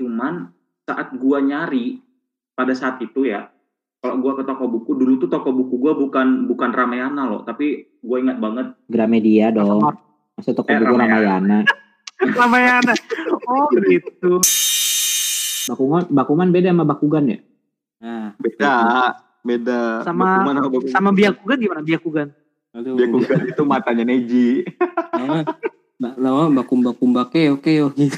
cuman 0.00 0.48
saat 0.80 1.12
gua 1.14 1.38
nyari 1.38 2.00
pada 2.52 2.72
saat 2.72 2.96
itu 2.98 3.22
ya 3.22 3.52
kalau 3.98 4.16
gua 4.18 4.32
ke 4.34 4.42
toko 4.42 4.64
buku 4.64 4.96
dulu 4.96 5.14
tuh 5.18 5.28
toko 5.28 5.52
buku 5.52 5.76
gua 5.76 5.92
bukan 5.92 6.48
bukan 6.48 6.70
Ramayana 6.70 7.28
loh 7.28 7.44
tapi 7.44 8.00
gua 8.00 8.16
ingat 8.18 8.36
banget 8.36 8.66
Gramedia 8.86 9.52
dong. 9.52 9.84
Maksud 10.34 10.56
toko 10.56 10.66
Eh, 10.66 10.80
buku 10.80 10.96
Ramayana. 10.96 11.58
Ramayana. 12.18 12.92
Oh 13.42 13.66
gitu. 13.82 14.40
Bakuman, 15.66 16.02
Bakuman 16.08 16.48
beda 16.48 16.70
sama 16.70 16.84
Bakugan 16.84 17.24
ya? 17.26 17.38
Nah, 17.98 18.32
Beda, 18.36 18.74
beda. 19.40 20.00
Sama- 20.00 20.40
Bakuman 20.40 20.56
Bakuman. 20.62 20.88
Sama 20.88 21.10
Byakugan 21.10 21.58
gimana 21.58 21.82
Byakugan? 21.82 22.28
aduh. 22.70 22.94
Byakugan 22.94 23.40
itu 23.44 23.62
matanya 23.64 24.04
Neji. 24.04 24.62
Lama, 25.12 25.42
ba- 25.96 26.16
lama 26.16 26.42
bakumba 26.54 26.90
kumba 26.92 27.26
keo 27.26 27.58
keo 27.58 27.90
gitu. 27.98 28.16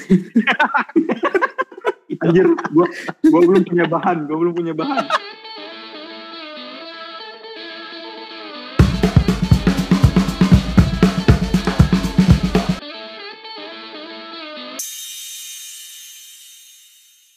Anjir, 2.22 2.46
gua 2.70 2.86
gua 3.26 3.40
belum 3.42 3.62
punya 3.66 3.86
bahan, 3.90 4.16
gua 4.30 4.36
belum 4.38 4.54
punya 4.54 4.74
bahan. 4.78 5.04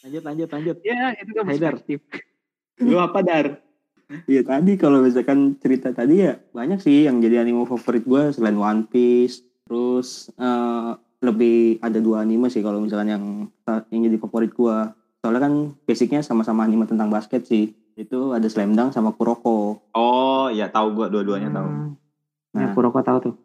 Lanjut 0.05 0.21
lanjut 0.21 0.49
lanjut. 0.53 0.77
Ya 0.85 1.17
itu 1.17 1.31
kan 1.33 1.45
Haidar. 1.49 1.73
perspektif. 1.81 1.99
Lu 2.85 3.01
apa 3.01 3.25
dar? 3.25 3.57
Iya 4.29 4.45
tadi 4.45 4.77
kalau 4.77 5.01
misalkan 5.01 5.57
cerita 5.57 5.89
tadi 5.89 6.29
ya 6.29 6.37
banyak 6.53 6.77
sih 6.77 7.09
yang 7.09 7.17
jadi 7.25 7.41
anime 7.41 7.65
favorit 7.65 8.05
gue 8.05 8.23
selain 8.37 8.53
One 8.53 8.85
Piece. 8.85 9.41
Terus 9.65 10.29
eh, 10.37 10.91
lebih 11.25 11.81
ada 11.81 11.97
dua 11.97 12.21
anime 12.21 12.47
sih 12.47 12.61
kalau 12.61 12.77
misalkan 12.79 13.09
yang 13.09 13.23
yang 13.89 14.01
jadi 14.05 14.17
favorit 14.21 14.53
gue. 14.53 14.77
Soalnya 15.25 15.41
kan 15.41 15.53
basicnya 15.89 16.21
sama-sama 16.21 16.63
anime 16.63 16.85
tentang 16.85 17.09
basket 17.09 17.43
sih. 17.49 17.73
Itu 17.97 18.35
ada 18.35 18.45
Slam 18.45 18.75
Dunk 18.75 18.91
sama 18.91 19.15
Kuroko. 19.15 19.81
Oh, 19.95 20.51
ya 20.51 20.67
tahu 20.67 20.93
gua 20.93 21.07
dua-duanya 21.07 21.49
tahu. 21.49 21.67
Hmm. 21.67 21.91
Ya, 22.55 22.69
Nah. 22.69 22.73
Kuroko 22.75 22.99
tahu 23.01 23.17
tuh. 23.31 23.35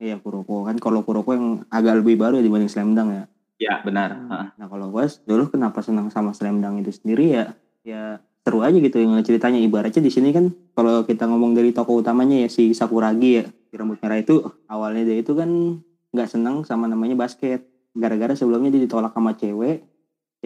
Iya 0.00 0.16
Kuroko 0.20 0.64
kan 0.64 0.76
kalau 0.80 1.04
Kuroko 1.04 1.36
yang 1.36 1.64
agak 1.68 2.00
lebih 2.00 2.16
baru 2.16 2.40
ya 2.40 2.44
dibanding 2.46 2.70
Slam 2.70 2.96
Dunk 2.96 3.10
ya. 3.12 3.24
Ya, 3.56 3.74
benar. 3.84 4.16
Hmm. 4.16 4.28
Heeh. 4.30 4.46
Nah 4.56 4.66
kalau 4.70 4.88
gue 4.88 5.04
dulu 5.28 5.52
kenapa 5.52 5.84
senang 5.84 6.08
sama 6.08 6.32
Slam 6.32 6.64
Dunk 6.64 6.86
itu 6.86 6.92
sendiri 6.96 7.26
ya 7.36 7.44
ya 7.86 8.18
seru 8.46 8.62
aja 8.62 8.78
gitu 8.78 8.98
yang 9.02 9.18
ceritanya 9.26 9.58
ibaratnya 9.58 10.02
di 10.02 10.10
sini 10.10 10.30
kan 10.30 10.54
kalau 10.74 11.02
kita 11.02 11.26
ngomong 11.26 11.54
dari 11.54 11.74
tokoh 11.74 11.98
utamanya 11.98 12.46
ya 12.46 12.48
si 12.50 12.74
Sakuragi 12.74 13.30
ya 13.42 13.44
si 13.46 13.74
rambut 13.74 13.98
merah 13.98 14.22
itu 14.22 14.38
awalnya 14.70 15.02
dia 15.02 15.18
itu 15.18 15.34
kan 15.34 15.82
nggak 16.16 16.32
senang 16.32 16.64
sama 16.64 16.88
namanya 16.88 17.12
basket. 17.12 17.68
Gara-gara 17.92 18.32
sebelumnya 18.32 18.72
dia 18.72 18.88
ditolak 18.88 19.12
sama 19.12 19.36
cewek 19.36 19.84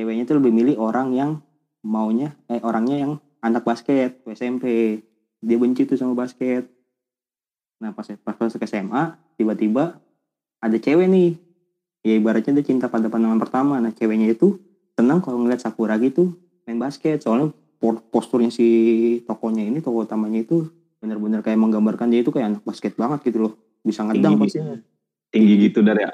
ceweknya 0.00 0.24
itu 0.24 0.32
lebih 0.32 0.52
milih 0.54 0.76
orang 0.80 1.12
yang 1.12 1.30
maunya 1.84 2.36
eh 2.48 2.60
orangnya 2.64 2.96
yang 3.04 3.12
anak 3.40 3.64
basket 3.64 4.20
tuh 4.24 4.32
SMP 4.36 4.96
dia 5.40 5.56
benci 5.56 5.88
tuh 5.88 5.96
sama 5.96 6.12
basket. 6.12 6.68
Nah 7.80 7.92
pas 7.96 8.08
pas 8.24 8.36
masuk 8.36 8.60
SMA 8.64 9.16
tiba-tiba 9.40 10.00
ada 10.60 10.76
cewek 10.76 11.08
nih. 11.08 11.36
Ya 12.00 12.16
ibaratnya 12.16 12.56
dia 12.56 12.64
cinta 12.64 12.88
pada 12.88 13.12
pandangan 13.12 13.40
pertama. 13.40 13.76
Nah 13.80 13.92
ceweknya 13.92 14.32
itu 14.32 14.60
senang 14.96 15.20
kalau 15.20 15.40
ngeliat 15.40 15.60
Sakuragi 15.60 16.12
tuh 16.12 16.36
main 16.64 16.80
basket. 16.80 17.24
Soalnya 17.24 17.52
posturnya 18.12 18.52
si 18.52 18.68
tokonya 19.24 19.64
ini 19.64 19.80
tokoh 19.80 20.04
utamanya 20.04 20.44
itu 20.44 20.68
bener-bener 21.00 21.40
kayak 21.40 21.56
menggambarkan 21.56 22.12
dia 22.12 22.20
itu 22.20 22.28
kayak 22.28 22.56
anak 22.56 22.62
basket 22.64 22.92
banget 22.96 23.24
gitu 23.32 23.48
loh. 23.48 23.52
Bisa 23.80 24.04
ngedang 24.04 24.36
Tinggi. 24.36 24.60
Tinggi 25.30 25.54
gitu 25.60 25.80
dar 25.80 25.96
ya. 25.96 26.10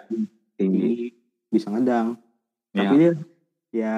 Tinggi. 0.54 1.12
bisa 1.46 1.68
ngedang 1.68 2.16
Ya. 2.70 2.84
tapi 2.84 2.94
dia 2.98 3.12
ya 3.72 3.94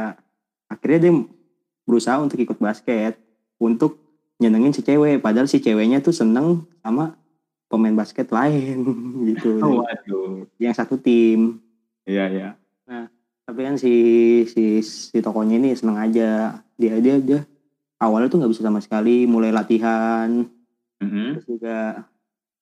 akhirnya 0.67 0.99
dia 1.01 1.13
berusaha 1.83 2.15
untuk 2.17 2.39
ikut 2.39 2.55
basket 2.57 3.19
untuk 3.57 3.99
nyenengin 4.37 4.71
si 4.71 4.81
cewek 4.81 5.19
padahal 5.19 5.45
si 5.45 5.59
ceweknya 5.59 5.99
tuh 5.99 6.13
seneng 6.13 6.63
sama 6.79 7.19
pemain 7.67 7.93
basket 7.93 8.29
lain 8.29 8.87
gitu 9.29 9.59
Oh, 9.59 9.79
waduh. 9.83 10.47
yang 10.57 10.71
satu 10.71 10.95
tim 10.95 11.59
Iya, 12.05 12.25
iya. 12.29 12.49
tapi 13.43 13.61
kan 13.61 13.75
si 13.75 13.93
si 14.45 14.79
si 14.79 15.19
tokonya 15.19 15.57
ini 15.57 15.73
seneng 15.73 15.97
aja 15.97 16.53
dia 16.75 16.95
dia 16.99 17.17
dia 17.17 17.41
awalnya 17.99 18.29
tuh 18.29 18.39
nggak 18.39 18.53
bisa 18.53 18.63
sama 18.63 18.79
sekali 18.79 19.25
mulai 19.25 19.51
latihan 19.51 20.47
Mhm. 20.99 21.27
terus 21.35 21.47
juga 21.49 22.07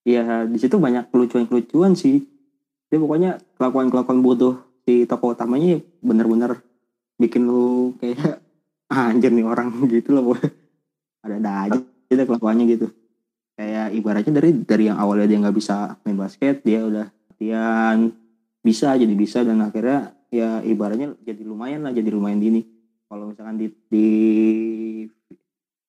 ya 0.03 0.45
di 0.45 0.57
situ 0.57 0.77
banyak 0.77 1.11
kelucuan-kelucuan 1.11 1.93
sih 1.93 2.23
dia 2.87 2.99
pokoknya 3.03 3.31
kelakuan 3.59 3.91
kelakuan 3.91 4.21
bodoh 4.23 4.63
si 4.87 5.03
tokoh 5.05 5.35
utamanya 5.35 5.83
bener-bener 5.99 6.63
bikin 7.19 7.43
lu 7.49 7.97
kayak 7.99 8.39
"Ah, 8.87 9.09
anjir 9.11 9.35
nih 9.35 9.43
orang 9.43 9.75
gitu 9.93 10.15
loh 10.15 10.33
pokoknya. 10.33 10.51
ada 11.27 11.37
ada 11.43 11.51
aja 11.67 11.79
dia 12.07 12.23
kelakuannya 12.23 12.65
gitu. 12.71 12.87
Kayak 13.59 13.99
ibaratnya 13.99 14.33
dari 14.39 14.51
dari 14.63 14.85
yang 14.87 14.99
awalnya 15.01 15.27
dia 15.27 15.39
nggak 15.43 15.57
bisa 15.59 15.99
main 16.07 16.15
basket 16.15 16.63
dia 16.63 16.87
udah 16.87 17.11
latihan 17.11 18.15
bisa 18.63 18.95
jadi 18.95 19.11
bisa 19.11 19.43
dan 19.43 19.59
akhirnya 19.59 20.15
ya 20.31 20.63
ibaratnya 20.63 21.19
jadi 21.27 21.43
lumayan 21.43 21.83
lah 21.83 21.91
jadi 21.91 22.07
lumayan 22.15 22.39
dini. 22.39 22.63
Kalau 23.07 23.31
misalkan 23.31 23.59
di, 23.59 23.71
di 23.91 24.09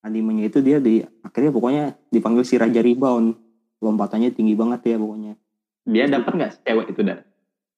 animenya 0.02 0.50
itu 0.50 0.58
dia 0.58 0.82
di 0.82 1.02
akhirnya 1.22 1.54
pokoknya 1.54 1.84
dipanggil 2.10 2.42
si 2.42 2.58
Raja 2.58 2.82
Rebound. 2.82 3.38
Lompatannya 3.78 4.34
tinggi 4.34 4.58
banget 4.58 4.90
ya 4.90 4.98
pokoknya 4.98 5.38
Dia 5.88 6.04
dapat 6.06 6.32
nggak 6.34 6.50
si 6.52 6.58
cewek 6.62 6.86
itu 6.88 7.00
dar? 7.02 7.24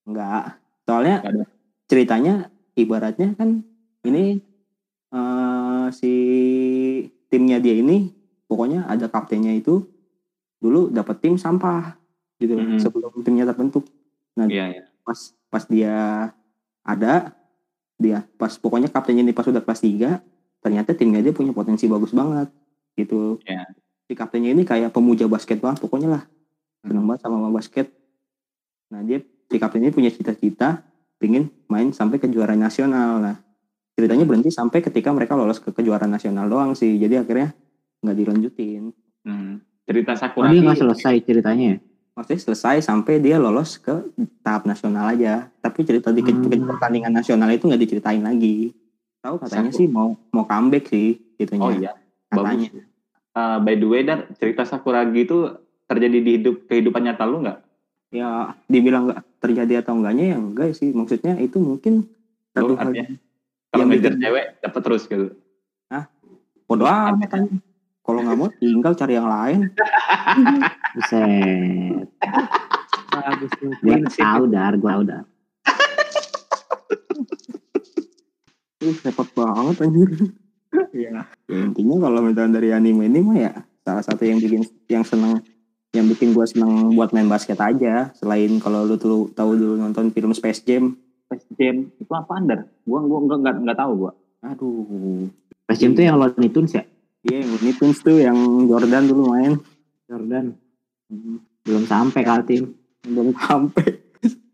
enggak 0.02 0.58
soalnya 0.82 1.16
Nggak 1.20 1.32
ada. 1.32 1.44
ceritanya 1.86 2.34
ibaratnya 2.74 3.28
kan 3.34 3.62
ini 4.02 4.42
eh, 5.08 5.86
si 5.90 6.12
timnya 7.26 7.58
dia 7.58 7.74
ini 7.74 8.10
pokoknya 8.44 8.84
ada 8.84 9.06
kaptennya 9.06 9.52
itu 9.52 9.86
dulu 10.56 10.88
dapat 10.88 11.18
tim 11.18 11.34
sampah 11.34 11.94
gitu 12.36 12.54
Mhm. 12.54 12.78
sebelum 12.78 13.12
timnya 13.20 13.44
terbentuk 13.44 13.86
nah 14.32 14.46
Iya, 14.46 14.64
iya. 14.70 14.82
pas 15.00 15.18
pas 15.46 15.64
dia 15.64 15.94
ada 16.80 17.34
dia 17.96 18.24
pas 18.34 18.50
pokoknya 18.50 18.88
kaptennya 18.88 19.22
ini 19.22 19.30
pas 19.30 19.44
udah 19.44 19.60
kelas 19.60 19.80
3 19.80 20.18
ternyata 20.58 20.90
timnya 20.90 21.20
dia 21.20 21.30
punya 21.30 21.50
potensi 21.50 21.84
bagus 21.84 22.10
banget 22.10 22.48
gitu 22.94 23.38
Iya. 23.44 23.68
si 24.04 24.12
kaptennya 24.12 24.50
ini 24.50 24.62
kayak 24.62 24.90
pemuja 24.90 25.26
basket 25.26 25.58
banget 25.58 25.78
pokoknya 25.78 26.08
lah 26.10 26.22
seneng 26.80 27.04
banget 27.04 27.20
sama 27.22 27.46
basket 27.48 27.92
nah 28.90 29.00
dia 29.00 29.18
si 29.46 29.56
kapten 29.56 29.80
ini 29.80 29.90
punya 29.90 30.10
cita-cita 30.10 30.82
pengen 31.16 31.46
main 31.66 31.90
sampai 31.90 32.18
ke 32.18 32.26
juara 32.26 32.52
nasional 32.52 33.18
nah 33.18 33.36
ceritanya 33.92 34.24
berhenti 34.24 34.50
sampai 34.50 34.80
ketika 34.80 35.10
mereka 35.10 35.34
lolos 35.34 35.58
ke 35.58 35.70
kejuaraan 35.70 36.08
nasional 36.08 36.46
doang 36.46 36.72
sih 36.72 36.96
jadi 36.96 37.22
akhirnya 37.22 37.54
nggak 38.00 38.16
dilanjutin 38.16 38.84
Hmm. 39.20 39.60
Cerita 39.84 40.16
Sakura. 40.16 40.48
dia 40.48 40.64
nggak 40.64 40.80
selesai 40.80 41.20
ceritanya 41.20 41.66
ya? 41.70 41.78
maksudnya 42.10 42.40
selesai 42.42 42.80
sampai 42.80 43.20
dia 43.20 43.36
lolos 43.36 43.76
ke 43.76 43.92
tahap 44.40 44.64
nasional 44.64 45.06
aja 45.06 45.52
tapi 45.56 45.84
cerita 45.84 46.08
di 46.08 46.20
Hmm. 46.20 46.40
ke- 46.42 46.56
pertandingan 46.58 47.12
nasional 47.12 47.46
itu 47.48 47.68
nggak 47.68 47.78
diceritain 47.78 48.18
lagi 48.18 48.72
tahu 49.20 49.36
katanya 49.38 49.68
Saku- 49.68 49.76
sih 49.76 49.86
mau 49.86 50.16
mau 50.30 50.42
comeback 50.42 50.88
sih 50.88 51.20
gitunya 51.36 51.60
Oh 51.60 51.70
iya, 51.70 51.92
katanya 52.28 52.64
bagus. 52.64 52.88
Uh, 53.30 53.56
by 53.60 53.74
the 53.74 53.86
way, 53.86 54.02
Dar, 54.02 54.26
cerita 54.34 54.64
Sakuragi 54.64 55.22
itu 55.22 55.38
terjadi 55.84 56.18
di 56.18 56.30
hidup 56.34 56.66
kehidupan 56.66 57.04
nyata 57.04 57.22
lu 57.22 57.44
nggak? 57.44 57.60
Ya 58.10 58.52
dibilang 58.66 59.06
nggak 59.06 59.22
terjadi 59.38 59.86
atau 59.86 59.94
enggaknya 59.96 60.34
ya 60.34 60.38
enggak 60.38 60.74
sih 60.74 60.90
maksudnya 60.90 61.38
itu 61.38 61.56
mungkin 61.56 62.10
satu 62.50 62.74
hal 62.74 62.90
kalau 63.70 63.82
yang 63.82 63.88
ngejar 63.88 64.12
bikin- 64.14 64.22
cewek 64.22 64.46
dapat 64.60 64.80
terus 64.82 65.02
gitu. 65.06 65.26
bodo 66.66 66.86
amat 66.86 67.30
aja. 67.34 67.50
kalau 68.02 68.20
nggak 68.22 68.38
mau 68.38 68.50
tinggal 68.58 68.94
cari 68.94 69.14
yang 69.14 69.26
lain 69.26 69.70
Buset. 70.94 72.06
Bagus 73.10 73.50
tuh. 73.58 73.70
Gua 73.78 73.94
Prinsip. 73.94 74.22
tahu 74.22 74.42
dar, 74.50 74.74
gua 74.74 74.90
tahu 74.94 75.02
dar. 75.06 75.24
uh 78.80 78.96
repot 79.04 79.28
banget 79.36 79.76
anjir 79.84 80.08
ya 80.96 81.20
intinya 81.46 81.96
kalau 82.00 82.20
misalnya 82.24 82.56
dari 82.56 82.72
anime 82.72 83.12
ini 83.12 83.20
mah 83.20 83.36
ya 83.36 83.52
salah 83.84 84.00
satu 84.00 84.24
yang 84.24 84.40
bikin 84.40 84.64
yang 84.88 85.04
seneng 85.04 85.44
yang 85.90 86.06
bikin 86.06 86.30
gua 86.30 86.46
seneng 86.46 86.94
buat 86.94 87.10
main 87.10 87.26
basket 87.26 87.58
aja 87.58 88.14
selain 88.14 88.62
kalau 88.62 88.86
lu 88.86 88.94
tuh 88.94 89.30
tahu 89.34 89.58
dulu 89.58 89.74
nonton 89.78 90.14
film 90.14 90.30
Space 90.30 90.62
Jam 90.62 90.94
Space 91.26 91.46
Jam 91.58 91.90
itu 91.98 92.12
apa 92.14 92.38
Dar? 92.46 92.60
Gua 92.86 93.02
gua 93.02 93.18
nggak 93.26 93.38
nggak 93.42 93.56
nggak 93.66 93.78
tahu 93.78 93.92
gua. 94.06 94.12
aduh 94.40 95.28
Pas 95.66 95.76
jam 95.78 95.92
tuh 95.94 96.02
yang 96.02 96.16
Looney 96.18 96.50
Tunes 96.50 96.72
ya? 96.74 96.82
iya 97.26 97.44
yang 97.44 97.50
Looney 97.54 97.74
Tunes 97.76 97.98
tuh 98.00 98.16
yang 98.18 98.38
Jordan 98.66 99.04
dulu 99.06 99.22
main 99.34 99.52
Jordan. 100.10 100.46
Belum 101.66 101.84
sampai 101.86 102.22
Kaltim. 102.26 102.74
belum 103.00 103.32
sampai 103.32 103.96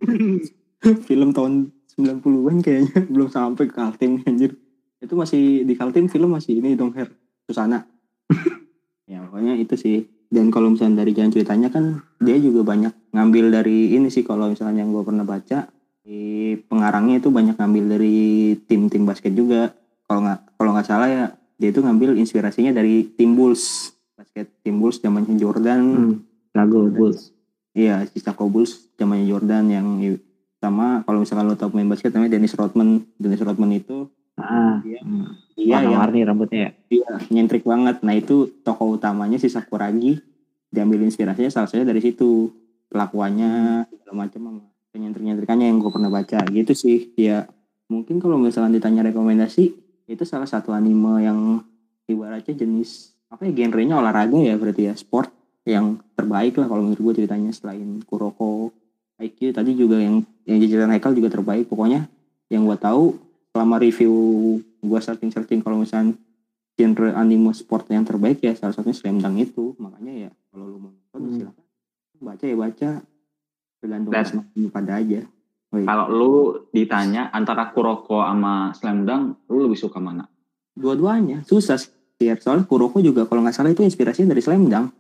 film 1.10 1.34
tahun 1.34 1.74
90-an 1.96 2.56
kayaknya 2.60 2.98
belum 3.12 3.28
sampai 3.32 3.64
ke 3.66 3.74
Kaltim 3.74 4.20
anjir 4.28 4.54
itu 5.00 5.14
masih 5.16 5.64
di 5.64 5.74
Kaltim 5.74 6.06
film 6.12 6.36
masih 6.36 6.60
ini 6.60 6.76
dong 6.76 6.92
Her 6.92 7.08
Susana 7.48 7.88
ya 9.10 9.24
pokoknya 9.24 9.56
itu 9.56 9.74
sih 9.74 10.04
dan 10.28 10.48
kalau 10.48 10.68
misalnya 10.68 11.00
dari 11.00 11.12
jalan 11.12 11.30
ceritanya 11.30 11.68
kan 11.68 11.84
dia 12.18 12.36
juga 12.36 12.62
banyak 12.62 12.92
ngambil 13.10 13.44
dari 13.52 13.92
ini 13.92 14.06
sih 14.06 14.20
kalau 14.20 14.46
misalnya 14.46 14.80
yang 14.80 14.90
gue 14.90 15.02
pernah 15.02 15.22
baca 15.22 15.70
di 16.00 16.20
pengarangnya 16.64 17.18
itu 17.18 17.28
banyak 17.28 17.54
ngambil 17.54 17.84
dari 17.90 18.16
tim-tim 18.62 19.02
basket 19.02 19.32
juga 19.32 19.74
kalau 20.04 20.22
nggak 20.22 20.40
kalau 20.54 20.70
nggak 20.72 20.86
salah 20.86 21.08
ya 21.08 21.24
dia 21.54 21.68
itu 21.68 21.80
ngambil 21.80 22.14
inspirasinya 22.14 22.70
dari 22.70 23.06
tim 23.08 23.32
Bulls 23.32 23.90
basket 24.12 24.50
tim 24.60 24.76
Bulls 24.76 24.98
zamannya 24.98 25.34
Jordan 25.34 25.82
Hmm. 25.86 26.14
Lagu 26.52 26.88
Bulls. 26.88 27.30
iya 27.70 28.02
Chicago 28.06 28.46
Bulls 28.46 28.90
zamannya 28.94 29.26
Jordan 29.26 29.64
yang 29.66 29.86
sama 30.56 31.02
kalau 31.02 31.20
misalkan 31.20 31.44
lo 31.44 31.54
tahu 31.54 31.70
pemain 31.70 31.88
basket 31.88 32.10
namanya 32.10 32.32
Dennis 32.32 32.54
Rodman 32.54 32.88
Dennis 33.14 33.40
Rodman 33.40 33.70
itu 33.72 34.08
Ah, 34.34 34.80
Iya. 34.82 35.00
hmm. 35.00 35.45
Yang 35.56 35.88
warna-warni 35.88 36.20
rambutnya 36.22 36.60
ya. 36.60 36.70
dia 36.88 37.10
nyentrik 37.32 37.64
banget. 37.64 38.04
Nah 38.04 38.12
itu 38.12 38.60
tokoh 38.60 39.00
utamanya 39.00 39.40
si 39.40 39.48
Sakuragi 39.48 40.20
diambil 40.68 41.08
inspirasinya 41.08 41.48
salah 41.48 41.68
satunya 41.68 41.88
dari 41.88 42.04
situ. 42.04 42.52
Kelakuannya 42.86 43.82
segala 43.90 44.12
macam 44.14 44.40
sama 44.40 44.62
nyentrik-nyentrikannya 44.96 45.66
yang 45.68 45.78
gue 45.82 45.90
pernah 45.90 46.12
baca. 46.12 46.38
Gitu 46.48 46.72
sih 46.76 47.12
ya. 47.16 47.48
Mungkin 47.88 48.20
kalau 48.20 48.36
misalkan 48.36 48.76
ditanya 48.76 49.08
rekomendasi 49.08 49.64
itu 50.06 50.24
salah 50.28 50.46
satu 50.46 50.70
anime 50.70 51.24
yang 51.24 51.38
ibaratnya 52.06 52.54
jenis 52.54 53.16
apa 53.26 53.42
ya 53.42 53.52
genrenya 53.66 53.98
olahraga 53.98 54.38
ya 54.38 54.54
berarti 54.54 54.86
ya 54.86 54.94
sport 54.94 55.34
yang 55.66 55.98
terbaik 56.14 56.54
lah 56.62 56.70
kalau 56.70 56.86
menurut 56.86 57.02
gue 57.02 57.14
ceritanya 57.22 57.50
selain 57.50 57.98
Kuroko 58.06 58.70
IQ 59.18 59.50
tadi 59.50 59.74
juga 59.74 59.98
yang 59.98 60.22
yang 60.46 60.62
jajaran 60.62 60.92
Haikal 60.94 61.16
juga 61.16 61.32
terbaik. 61.32 61.66
Pokoknya 61.66 62.06
yang 62.52 62.68
gue 62.68 62.78
tahu 62.78 63.16
selama 63.50 63.80
review 63.80 64.14
gue 64.86 65.00
searching 65.00 65.28
searching 65.28 65.60
kalau 65.60 65.76
misalnya 65.76 66.14
genre 66.72 67.10
anime 67.12 67.50
sport 67.50 67.88
yang 67.88 68.02
terbaik 68.02 68.38
ya 68.38 68.52
salah 68.52 68.70
satunya 68.70 68.92
Slam 68.92 69.18
Dunk 69.18 69.36
itu 69.42 69.72
makanya 69.76 70.28
ya 70.28 70.30
kalau 70.48 70.64
lu 70.66 70.78
mau 70.78 70.90
nonton 70.92 71.18
Hmm. 71.18 71.34
silakan 71.34 71.64
baca 72.16 72.44
ya 72.44 72.56
baca 72.56 72.90
tergantung 73.76 74.12
pada 74.70 74.92
aja 74.96 75.22
Oh, 75.66 75.82
iya. 75.82 75.86
Kalau 75.90 76.06
lu 76.08 76.32
ditanya 76.70 77.26
antara 77.28 77.74
Kuroko 77.74 78.22
sama 78.22 78.70
Slam 78.70 79.02
Dunk, 79.02 79.50
lu 79.50 79.66
lebih 79.66 79.74
suka 79.74 79.98
mana? 79.98 80.22
dua-duanya 80.72 81.42
susah 81.42 81.74
sih 81.74 81.90
ya. 82.20 82.38
soalnya 82.38 82.62
Kuroko 82.64 83.00
juga 83.00 83.26
kalau 83.26 83.42
nggak 83.42 83.50
salah 83.52 83.72
itu 83.72 83.82
inspirasinya 83.82 84.30
dari 84.30 84.40
Slam 84.40 84.68
Dunk 84.68 84.94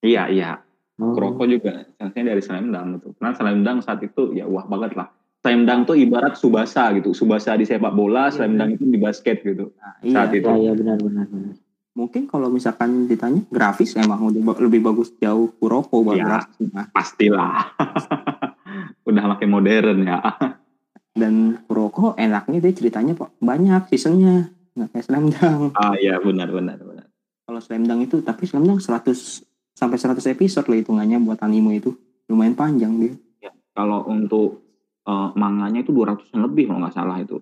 Iya, 0.00 0.28
iya. 0.28 0.50
Oh. 0.94 1.10
Kuroko 1.10 1.42
juga 1.44 1.82
sebenarnya 1.90 2.24
dari 2.30 2.42
Slam 2.44 2.70
Dunk 2.70 2.86
gitu. 2.94 3.08
Karena 3.16 3.32
Slam 3.34 3.58
Dunk 3.64 3.78
saat 3.82 4.00
itu 4.00 4.22
ya 4.32 4.44
wah 4.44 4.62
banget 4.62 4.94
lah. 4.94 5.08
Slam 5.44 5.62
Dunk 5.62 5.84
tuh 5.84 5.92
ibarat 5.94 6.34
Subasa 6.34 6.88
gitu. 6.94 7.12
Subasa 7.12 7.52
di 7.52 7.62
sepak 7.62 7.92
bola, 7.92 8.32
Slam 8.32 8.56
Dunk 8.56 8.80
itu 8.80 8.84
di 8.86 8.96
basket 8.96 9.44
gitu. 9.44 9.76
nah, 9.76 10.00
Saat 10.00 10.32
iya 10.32 10.40
itu. 10.40 10.48
Ya, 10.48 10.56
ya 10.56 10.72
benar 10.72 10.96
benar 10.98 11.26
benar. 11.28 11.54
mungkin 11.94 12.26
kalau 12.26 12.48
misalkan 12.48 13.06
ditanya 13.06 13.44
grafis 13.48 13.94
emang 13.94 14.26
lebih 14.26 14.80
bagus 14.82 15.14
jauh 15.14 15.52
Kuroko 15.54 16.00
Ya. 16.10 16.24
grafis 16.26 16.66
nah. 16.66 16.88
Pastilah. 16.88 17.70
Udah 19.04 19.24
makin 19.28 19.48
modern 19.48 20.02
ya. 20.02 20.18
dan 21.12 21.60
Kuroko 21.62 22.16
enaknya 22.16 22.58
dia 22.58 22.72
ceritanya 22.72 23.12
banyak 23.38 23.86
seasonnya 23.86 24.48
nggak 24.74 24.88
kayak 24.90 25.04
Slam 25.04 25.24
Dunk 25.28 25.76
Ah 25.76 25.94
iya 25.94 26.18
benar 26.18 26.48
benar 26.48 26.74
benar. 26.76 27.06
kalau 27.44 27.60
Slam 27.60 27.84
Dunk 27.84 28.00
itu 28.04 28.16
tapi 28.20 28.42
Slam 28.42 28.64
Dunk 28.64 28.80
100 28.80 29.14
sampai 29.70 29.94
100 29.94 30.18
episode 30.26 30.66
lah 30.66 30.74
hitungannya 30.76 31.20
buat 31.20 31.38
anime 31.38 31.78
itu 31.78 31.94
lumayan 32.26 32.56
panjang 32.56 32.96
dia 32.96 33.14
Kalau 33.70 34.02
untuk 34.04 34.63
eh, 35.04 35.28
manganya 35.36 35.80
itu 35.80 35.92
200 35.92 36.32
lebih 36.34 36.68
kalau 36.68 36.80
nggak 36.84 36.94
salah 36.94 37.16
itu. 37.20 37.38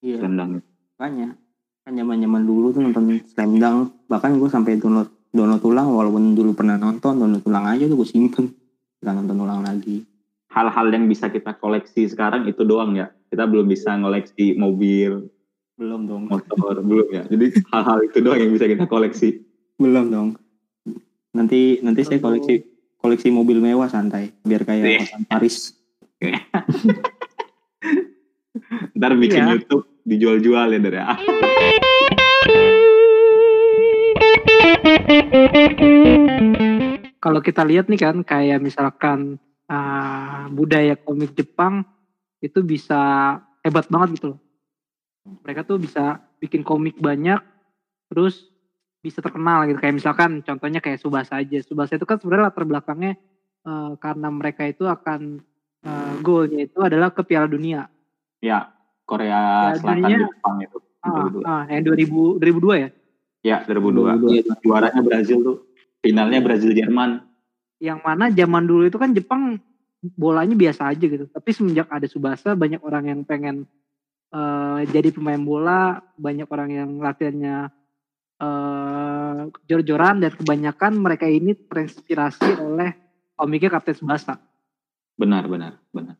iya 0.00 0.20
Slam 0.20 0.36
Dunk 0.36 0.60
makanya 0.94 1.36
kan 1.84 1.92
zaman 1.92 2.16
zaman 2.18 2.42
dulu 2.44 2.66
tuh 2.70 2.80
nonton 2.80 3.04
Slam 3.24 3.52
Dunk 3.56 4.08
bahkan 4.08 4.36
gue 4.36 4.48
sampai 4.48 4.76
download 4.76 5.08
download 5.30 5.62
ulang 5.64 5.88
walaupun 5.90 6.32
dulu 6.32 6.52
pernah 6.52 6.76
nonton 6.76 7.18
download 7.18 7.44
ulang 7.44 7.64
aja 7.66 7.84
tuh 7.84 7.96
gue 7.96 8.08
simpen 8.08 8.52
kita 9.00 9.10
nonton 9.10 9.36
ulang 9.38 9.60
lagi 9.60 10.04
Hal-hal 10.48 10.86
yang 10.88 11.10
bisa 11.10 11.26
kita 11.28 11.58
koleksi 11.58 12.06
sekarang 12.06 12.46
itu 12.46 12.62
doang 12.62 12.94
ya. 12.94 13.10
Kita 13.26 13.42
belum 13.42 13.66
bisa 13.66 13.98
ngoleksi 13.98 14.54
mobil, 14.54 15.26
belum 15.74 16.06
dong 16.06 16.30
motor, 16.30 16.78
belum 16.78 17.10
ya. 17.10 17.26
Jadi 17.26 17.58
hal-hal 17.74 17.98
itu 18.06 18.22
doang 18.22 18.38
yang 18.38 18.54
bisa 18.54 18.70
kita 18.70 18.86
koleksi. 18.86 19.42
belum 19.74 20.14
dong 20.14 20.28
nanti 21.34 21.82
nanti 21.82 22.06
saya 22.06 22.22
koleksi 22.22 22.62
koleksi 22.96 23.28
mobil 23.34 23.58
mewah 23.58 23.90
santai 23.90 24.30
biar 24.46 24.62
Iya. 24.62 24.68
kayak 24.70 24.86
Hotman 25.02 25.22
Paris 25.26 25.74
Ntar 28.98 29.12
bikin 29.18 29.42
Iya. 29.44 29.50
YouTube 29.58 29.84
dijual-jual 30.06 30.68
ya 30.72 30.78
dari 30.78 30.98
ah. 31.00 31.18
Kalau 37.24 37.40
kita 37.40 37.64
lihat 37.64 37.88
nih 37.88 38.00
kan 38.00 38.16
kayak 38.20 38.60
misalkan 38.60 39.40
ah, 39.64 40.44
budaya 40.52 40.92
komik 40.96 41.32
Jepang 41.32 41.84
itu 42.44 42.60
bisa 42.60 43.00
hebat 43.64 43.88
banget 43.88 44.20
gitu 44.20 44.36
loh. 44.36 44.40
Mereka 45.40 45.64
tuh 45.64 45.80
bisa 45.80 46.20
bikin 46.36 46.60
komik 46.60 47.00
banyak 47.00 47.40
terus 48.12 48.52
bisa 49.00 49.24
terkenal 49.24 49.64
gitu 49.68 49.80
kayak 49.80 49.96
misalkan 49.96 50.44
contohnya 50.44 50.84
kayak 50.84 51.00
Subasa 51.00 51.40
aja. 51.40 51.64
Subasa 51.64 51.96
itu 51.96 52.04
kan 52.04 52.20
sebenarnya 52.20 52.52
latar 52.52 52.68
belakangnya 52.68 53.16
eh, 53.64 53.92
karena 53.96 54.28
mereka 54.28 54.68
itu 54.68 54.84
akan 54.84 55.40
eh, 55.84 56.12
goalnya 56.20 56.60
itu 56.64 56.78
adalah 56.80 57.12
ke 57.12 57.22
Piala 57.22 57.46
Dunia. 57.46 57.86
Ya, 58.40 58.72
Korea 59.04 59.72
Ya, 59.72 59.76
Selatan 59.76 59.96
jadinya- 60.00 60.28
Jepang 60.28 60.56
itu. 60.60 60.78
Ah, 61.04 61.28
2002. 61.28 61.44
ah, 61.44 61.62
yang 61.68 61.82
2000 61.84 62.20
2002 62.40 62.74
ya. 62.74 62.88
Ya, 63.44 63.56
2002. 63.62 64.16
2002. 64.16 64.56
Juaranya 64.60 65.02
Brazil 65.02 65.38
tuh. 65.40 65.58
Finalnya 66.00 66.40
Brazil 66.40 66.72
Jerman. 66.72 67.20
yang 67.78 68.00
mana 68.00 68.32
zaman 68.32 68.64
dulu 68.64 68.88
itu 68.88 68.96
kan 68.96 69.12
Jepang 69.12 69.60
bolanya 70.16 70.56
biasa 70.56 70.88
aja 70.88 71.04
gitu. 71.04 71.28
Tapi 71.28 71.50
semenjak 71.52 71.84
ada 71.92 72.08
Subasa 72.08 72.56
banyak 72.56 72.80
orang 72.80 73.04
yang 73.06 73.20
pengen 73.22 73.68
eh, 74.32 74.80
jadi 74.88 75.12
pemain 75.12 75.36
bola, 75.38 76.00
banyak 76.16 76.48
orang 76.48 76.68
yang 76.72 76.90
latihannya 76.96 77.68
eh 78.34 79.40
jor-joran 79.64 80.18
dan 80.18 80.32
kebanyakan 80.32 80.92
mereka 80.96 81.28
ini 81.28 81.54
terinspirasi 81.54 82.58
oleh 82.58 82.90
komiknya 83.36 83.70
Kapten 83.70 83.94
Subasa. 83.94 84.40
Benar, 85.14 85.46
benar, 85.46 85.78
benar. 85.94 86.16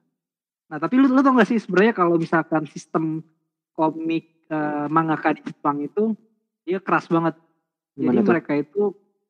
Nah, 0.70 0.78
tapi 0.78 0.94
lu, 0.98 1.10
lu 1.10 1.20
tau 1.20 1.34
gak 1.34 1.50
sih 1.50 1.58
sebenarnya 1.58 1.94
kalau 1.94 2.16
misalkan 2.16 2.64
sistem 2.70 3.20
komik 3.74 4.46
eh, 4.48 4.86
mangaka 4.90 5.34
di 5.34 5.42
Jepang 5.44 5.82
itu 5.82 6.14
dia 6.64 6.78
keras 6.80 7.10
banget. 7.10 7.34
Jadi 7.94 8.00
Gimana 8.00 8.20
tuh? 8.22 8.30
mereka 8.34 8.52
itu 8.54 8.82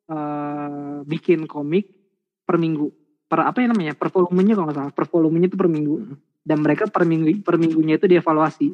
eh, 0.09 0.99
bikin 1.09 1.49
komik 1.49 1.91
per 2.45 2.61
minggu. 2.61 2.93
Per 3.25 3.41
apa 3.41 3.59
ya 3.65 3.73
namanya? 3.73 3.97
Per 3.97 4.09
volumenya 4.13 4.55
kalau 4.55 4.67
nggak 4.69 4.79
salah. 4.79 4.93
Per 4.95 5.07
volumenya 5.09 5.49
itu 5.49 5.59
per 5.59 5.69
minggu. 5.73 5.97
Hmm. 5.97 6.17
Dan 6.45 6.61
mereka 6.61 6.85
per 6.93 7.09
minggu 7.09 7.41
per 7.41 7.57
minggunya 7.57 7.97
itu 7.97 8.07
dievaluasi. 8.09 8.69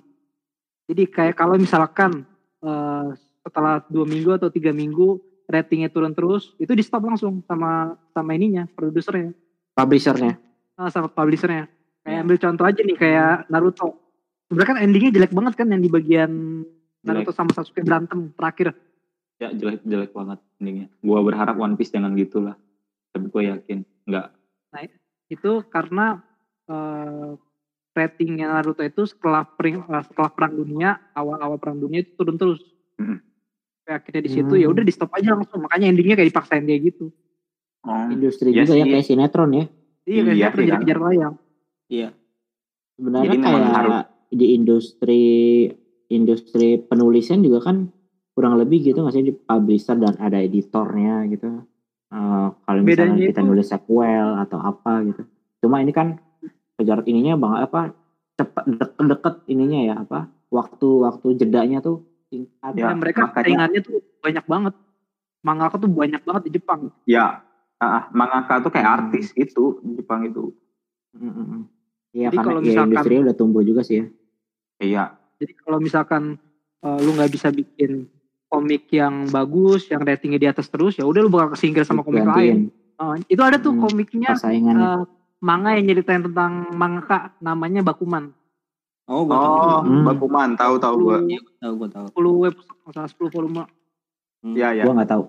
Jadi 0.91 1.03
kayak 1.07 1.39
kalau 1.39 1.55
misalkan 1.55 2.27
eh, 2.67 3.09
setelah 3.41 3.81
dua 3.87 4.05
minggu 4.05 4.37
atau 4.37 4.51
tiga 4.51 4.75
minggu 4.75 5.23
ratingnya 5.51 5.91
turun 5.91 6.15
terus, 6.15 6.55
itu 6.63 6.71
di 6.71 6.83
stop 6.87 7.03
langsung 7.03 7.43
sama 7.43 7.99
sama 8.15 8.31
ininya, 8.39 8.71
produsernya, 8.71 9.35
Publishernya. 9.75 10.39
Sama 10.89 11.13
publishernya. 11.13 11.69
Kayak 12.01 12.19
ambil 12.25 12.37
contoh 12.41 12.65
aja 12.65 12.81
nih 12.81 12.97
kayak 12.97 13.35
Naruto. 13.53 13.89
Sebenarnya 14.49 14.71
kan 14.73 14.79
endingnya 14.81 15.13
jelek 15.13 15.33
banget 15.37 15.55
kan 15.55 15.69
yang 15.69 15.83
di 15.85 15.91
bagian 15.93 16.65
Naruto 17.05 17.31
sama 17.31 17.53
Sasuke 17.53 17.85
berantem 17.85 18.33
terakhir. 18.33 18.73
Ya, 19.37 19.53
jelek-jelek 19.53 20.13
banget 20.13 20.41
endingnya. 20.57 20.89
Gua 21.01 21.21
berharap 21.21 21.57
One 21.57 21.77
Piece 21.77 21.93
jangan 21.93 22.17
gitulah. 22.17 22.57
Tapi 23.13 23.27
gue 23.29 23.43
yakin 23.53 23.79
enggak. 24.09 24.33
Itu 25.29 25.63
karena 25.69 26.21
eh, 26.67 27.31
ratingnya 27.91 28.47
Naruto 28.51 28.81
itu 28.81 29.03
setelah 29.05 29.43
pering, 29.45 29.83
eh, 29.83 30.03
setelah 30.07 30.31
perang 30.31 30.55
dunia 30.55 30.99
awal-awal 31.13 31.59
perang 31.59 31.79
dunia 31.79 32.01
itu 32.01 32.15
turun 32.15 32.39
terus. 32.39 32.61
Mm. 32.97 33.19
Sampai 33.81 33.93
akhirnya 33.97 34.23
di 34.23 34.31
situ 34.31 34.55
Hmm. 34.55 34.63
ya 34.63 34.67
udah 34.71 34.85
di 34.87 34.93
stop 34.95 35.11
aja 35.17 35.35
langsung. 35.35 35.61
Makanya 35.65 35.91
endingnya 35.91 36.15
kayak 36.15 36.31
dipaksain 36.31 36.63
dia 36.63 36.79
gitu. 36.79 37.11
Oh, 37.81 38.07
Industri 38.13 38.53
Iya 38.53 38.69
juga 38.69 38.77
ya 38.77 38.85
sih. 38.85 38.91
kayak 38.93 39.07
sinetron 39.09 39.51
ya. 39.57 39.65
Iya 40.11 40.21
Iya 40.21 40.33
sinetron 40.51 40.51
sih, 40.51 40.67
jadi 40.67 40.71
kan. 40.73 40.81
kejar 40.83 40.99
wayang. 41.01 41.35
iya 41.89 42.09
Sebenarnya 42.93 43.25
Jadi 43.25 43.37
kayak 43.41 43.71
harus- 43.71 44.09
di 44.31 44.47
industri 44.53 45.23
industri 46.09 46.69
penulisan 46.79 47.41
juga 47.41 47.59
kan 47.65 47.89
kurang 48.31 48.55
lebih 48.57 48.83
gitu 48.85 48.99
nggak 48.99 49.11
sih 49.13 49.25
di 49.25 49.33
publisher 49.33 49.97
dan 49.97 50.15
ada 50.17 50.39
editornya 50.39 51.27
gitu. 51.27 51.63
Eh, 52.11 52.47
kalau 52.51 52.79
misalnya 52.81 53.15
Bedanya 53.15 53.27
kita 53.29 53.41
itu- 53.41 53.49
nulis 53.49 53.67
sequel 53.67 54.29
atau 54.37 54.59
apa 54.59 54.93
gitu. 55.05 55.23
Cuma 55.61 55.79
ini 55.79 55.91
kan 55.91 56.19
kejar 56.75 57.03
ininya 57.05 57.35
bang 57.37 57.55
apa 57.61 57.81
cepat 58.35 58.65
deket-deket 58.67 59.35
ininya 59.47 59.81
ya 59.81 59.95
apa 59.99 60.19
waktu-waktu 60.49 61.27
jedanya 61.37 61.79
tuh 61.79 62.03
singkat. 62.27 62.73
Ya, 62.75 62.91
mereka 62.93 63.29
makanya- 63.29 63.71
tuh 63.81 63.99
banyak 64.21 64.45
banget. 64.45 64.75
Mangaka 65.41 65.77
tuh 65.77 65.89
banyak 65.89 66.21
banget 66.21 66.43
di 66.45 66.53
Jepang. 66.53 66.91
ya. 67.05 67.41
Ah, 67.81 68.13
mangaka 68.13 68.61
tuh 68.61 68.69
kayak 68.69 68.85
Hmm. 68.85 68.97
artis 69.01 69.33
itu 69.35 69.81
di 69.81 69.97
Jepang 69.97 70.21
itu. 70.23 70.53
Mm, 71.11 71.25
mm, 71.25 71.33
mm. 71.33 71.63
Iya 72.11 72.29
Jadi 72.29 72.37
karena 72.37 72.45
kalau 72.45 72.61
ya 72.61 72.65
misalkan- 72.67 72.89
industri 72.93 73.15
udah 73.17 73.35
tumbuh 73.35 73.63
juga 73.63 73.81
sih 73.81 73.97
ya. 73.97 74.07
Iya. 74.79 75.05
Jadi 75.39 75.53
kalau 75.57 75.79
misalkan 75.81 76.23
eh, 76.79 76.99
lu 76.99 77.13
nggak 77.13 77.29
bisa 77.31 77.49
bikin 77.51 78.09
komik 78.47 78.89
yang 78.91 79.29
bagus, 79.29 79.85
yang 79.87 80.01
ratingnya 80.01 80.37
di 80.37 80.49
atas 80.49 80.67
terus, 80.67 80.97
ya 80.97 81.05
udah 81.05 81.21
lu 81.21 81.29
bakal 81.29 81.53
kesingkir 81.53 81.85
sama 81.85 82.01
komik 82.01 82.25
lain. 82.27 82.69
Eh, 82.95 83.15
itu 83.29 83.41
ada 83.41 83.57
tuh 83.57 83.71
Hmm, 83.71 83.83
komiknya 83.83 84.33
eh, 84.35 85.01
manga 85.39 85.71
yang 85.73 85.85
nyeritain 85.87 86.21
tentang 86.23 86.69
mangaka 86.71 87.33
namanya 87.39 87.81
Bakuman. 87.83 88.33
Oh, 89.05 89.25
gua 89.25 89.37
tahu. 89.37 89.53
Oh, 89.53 89.81
Hmm. 89.83 90.05
Bakuman, 90.07 90.49
tahu 90.55 90.75
tahu 90.79 90.95
gua. 91.01 91.19
Tahu 91.59 91.73
gua 91.77 91.89
tahu. 91.91 92.07
10 92.13 92.47
episode, 92.47 92.79
masalah 92.83 93.09
10 93.09 93.29
volume. 93.29 93.65
Hmm. 94.41 94.55
Iya, 94.55 94.69
iya. 94.73 94.83
Gua 94.83 94.95
nggak 94.97 95.11
tahu. 95.11 95.25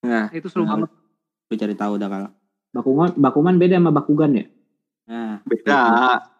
Nah, 0.00 0.26
Itu 0.30 0.46
seru 0.48 0.64
Nah. 0.64 0.84
Lu 1.48 1.54
cari 1.56 1.74
tahu 1.74 1.96
dah 1.96 2.06
kalau. 2.06 2.30
Bakuman 2.70 3.10
Bakuman 3.16 3.54
beda 3.56 3.80
sama 3.80 3.90
Bakugan 3.90 4.30
ya? 4.36 4.44
Nah, 5.08 5.40
Beda, 5.42 5.80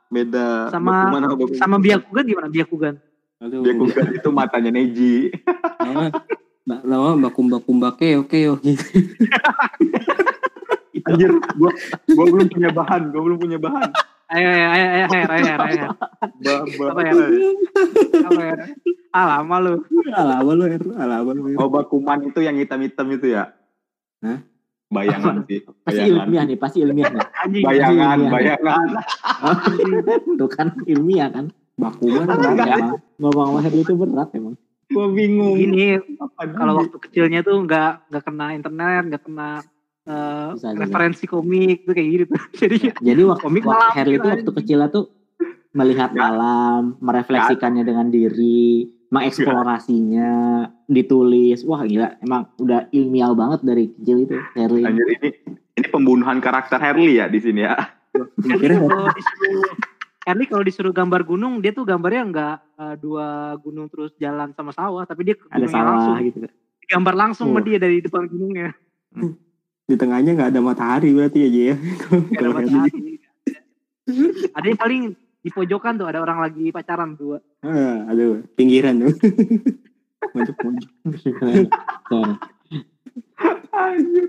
beda. 0.07 0.47
Sama- 0.69 1.09
Bakuman 1.09 1.23
Bakuman. 1.27 1.57
Sama 1.57 1.77
Byakugan 1.81 2.25
gimana 2.25 2.49
Byakugan? 2.49 2.95
aduh. 3.39 3.63
Byakugan 3.65 4.07
itu 4.13 4.29
matanya 4.29 4.71
Neji. 4.71 5.15
Nah, 5.79 6.11
Mbak 6.69 6.81
lama 6.85 7.17
bakum 7.25 7.49
bakum 7.49 7.81
bake 7.81 8.21
oke 8.21 8.37
yo 8.37 8.61
gitu. 8.61 8.85
Anjir, 11.09 11.33
gua 11.57 11.73
gua 12.05 12.25
belum 12.29 12.49
punya 12.53 12.69
bahan, 12.69 13.09
gua 13.09 13.23
belum 13.25 13.39
punya 13.41 13.57
bahan. 13.57 13.89
Ayo, 14.29 14.45
ayo, 14.45 14.67
ayo, 14.69 14.85
ayo, 14.85 15.05
ayo, 15.09 15.11
ayo, 15.25 15.25
ayo, 15.25 15.57
ayo. 15.65 15.87
Ba, 16.45 16.53
ba, 16.69 16.85
Apa 16.93 17.01
ya? 17.01 17.13
Apa 18.21 18.41
ya? 18.45 18.55
Ah, 19.09 19.25
lama 19.41 19.57
lu. 19.65 19.73
Alama 20.13 20.51
lu, 20.53 20.69
Er. 20.69 20.85
Alama 20.93 21.31
lu. 21.33 21.49
Er. 21.49 21.57
Oh, 21.57 21.73
Bakuman 21.73 22.21
itu 22.21 22.45
yang 22.45 22.61
hitam-hitam 22.61 23.09
itu 23.09 23.33
ya? 23.33 23.57
Hah? 24.21 24.45
Bayangan 24.89 25.45
sih. 25.45 25.61
Pasti 25.85 26.01
Bayangan. 26.01 26.25
ilmiah 26.25 26.45
nih, 26.45 26.57
pasti 26.57 26.79
ilmiah 26.81 27.11
nih. 27.11 27.23
Bayangan, 27.67 28.17
Ilmiah. 28.19 28.33
bayangan. 28.33 28.87
Tuh 30.41 30.49
kan 30.49 30.69
ilmiah 30.85 31.29
kan. 31.29 31.47
Bakuman 31.75 32.25
Berat 32.25 32.43
enggak. 32.49 32.67
emang. 32.75 32.91
Ngomong 33.19 33.49
sama 33.61 33.77
itu 33.77 33.93
berat 33.95 34.29
emang. 34.33 34.55
Gua 34.89 35.07
bingung. 35.13 35.55
Gini, 35.55 36.01
Apa 36.17 36.49
kalau 36.49 36.73
waktu 36.81 36.97
kecilnya 36.99 37.41
tuh 37.41 37.61
nggak 37.61 38.09
nggak 38.09 38.25
kena 38.25 38.47
internet, 38.53 39.03
nggak 39.07 39.23
kena 39.23 39.51
Bisa, 40.03 40.73
bisa. 40.73 40.81
referensi 40.81 41.25
komik 41.29 41.85
tuh 41.85 41.93
kayak 41.93 42.09
gitu. 42.09 42.25
Jadi 42.65 42.77
Jadi 42.97 43.23
waktu, 43.23 43.45
Komik 43.45 43.63
waktu 43.63 43.93
Herli 43.95 44.11
itu 44.11 44.17
gitu 44.17 44.27
waktu 44.27 44.41
aja. 44.43 44.57
kecil 44.57 44.79
tuh 44.89 45.05
melihat 45.71 46.11
Ya. 46.11 46.33
alam, 46.33 46.97
merefleksikannya 46.99 47.85
dengan 47.85 48.09
diri, 48.09 48.89
mengeksplorasinya, 49.09 50.33
ditulis. 50.85 51.65
Wah 51.65 51.83
gila, 51.83 52.17
emang 52.21 52.49
udah 52.57 52.89
ilmiah 52.91 53.33
banget 53.33 53.61
dari 53.65 53.85
kecil 53.93 54.25
itu 54.25 54.37
Herli. 54.53 54.83
Anjir 54.85 55.07
ini 55.09 55.29
ini 55.75 55.87
pembunuhan 55.89 56.39
karakter 56.39 56.77
Harley 56.77 57.17
ya 57.17 57.27
di 57.27 57.41
sini 57.41 57.65
ya. 57.65 57.77
Mikirnya 58.37 58.83
kalau 58.83 59.09
disuruh 59.13 59.65
Erli 60.29 60.45
kalau 60.45 60.65
disuruh 60.67 60.93
gambar 60.93 61.25
gunung, 61.25 61.65
dia 61.65 61.73
tuh 61.73 61.89
gambarnya 61.89 62.23
nggak 62.29 62.57
eh, 62.77 62.95
dua 63.01 63.57
gunung 63.59 63.89
terus 63.89 64.13
jalan 64.17 64.53
sama 64.53 64.73
sawah, 64.73 65.05
tapi 65.05 65.25
dia 65.25 65.35
ke 65.35 65.45
Ada 65.49 65.65
gunungnya 65.65 65.85
langsung. 65.85 66.05
sawah 66.05 66.19
gitu. 66.25 66.39
Gambar 66.89 67.15
langsung 67.17 67.47
sama 67.53 67.61
Oh. 67.61 67.65
dia 67.65 67.79
dari 67.79 67.97
depan 68.01 68.23
gunungnya. 68.27 68.73
di 69.89 69.97
tengahnya 69.97 70.37
nggak 70.37 70.51
ada 70.53 70.61
matahari 70.61 71.17
berarti 71.17 71.39
aja 71.49 71.61
ya. 71.73 71.77
Ada 72.37 72.45
Herli. 72.45 72.53
matahari. 72.53 73.01
Ada 74.53 74.67
yang 74.69 74.81
paling 74.81 75.03
di 75.49 75.57
pojokan 75.57 75.97
tuh 75.97 76.13
ada 76.13 76.21
orang 76.21 76.45
lagi 76.45 76.69
pacaran 76.69 77.17
dua. 77.17 77.41
Ah, 77.65 78.05
aduh, 78.13 78.45
pinggiran 78.53 79.01
tuh. 79.01 79.17
Mojok. 80.37 80.57
Nah, 82.13 82.37
Anjir. 83.73 84.29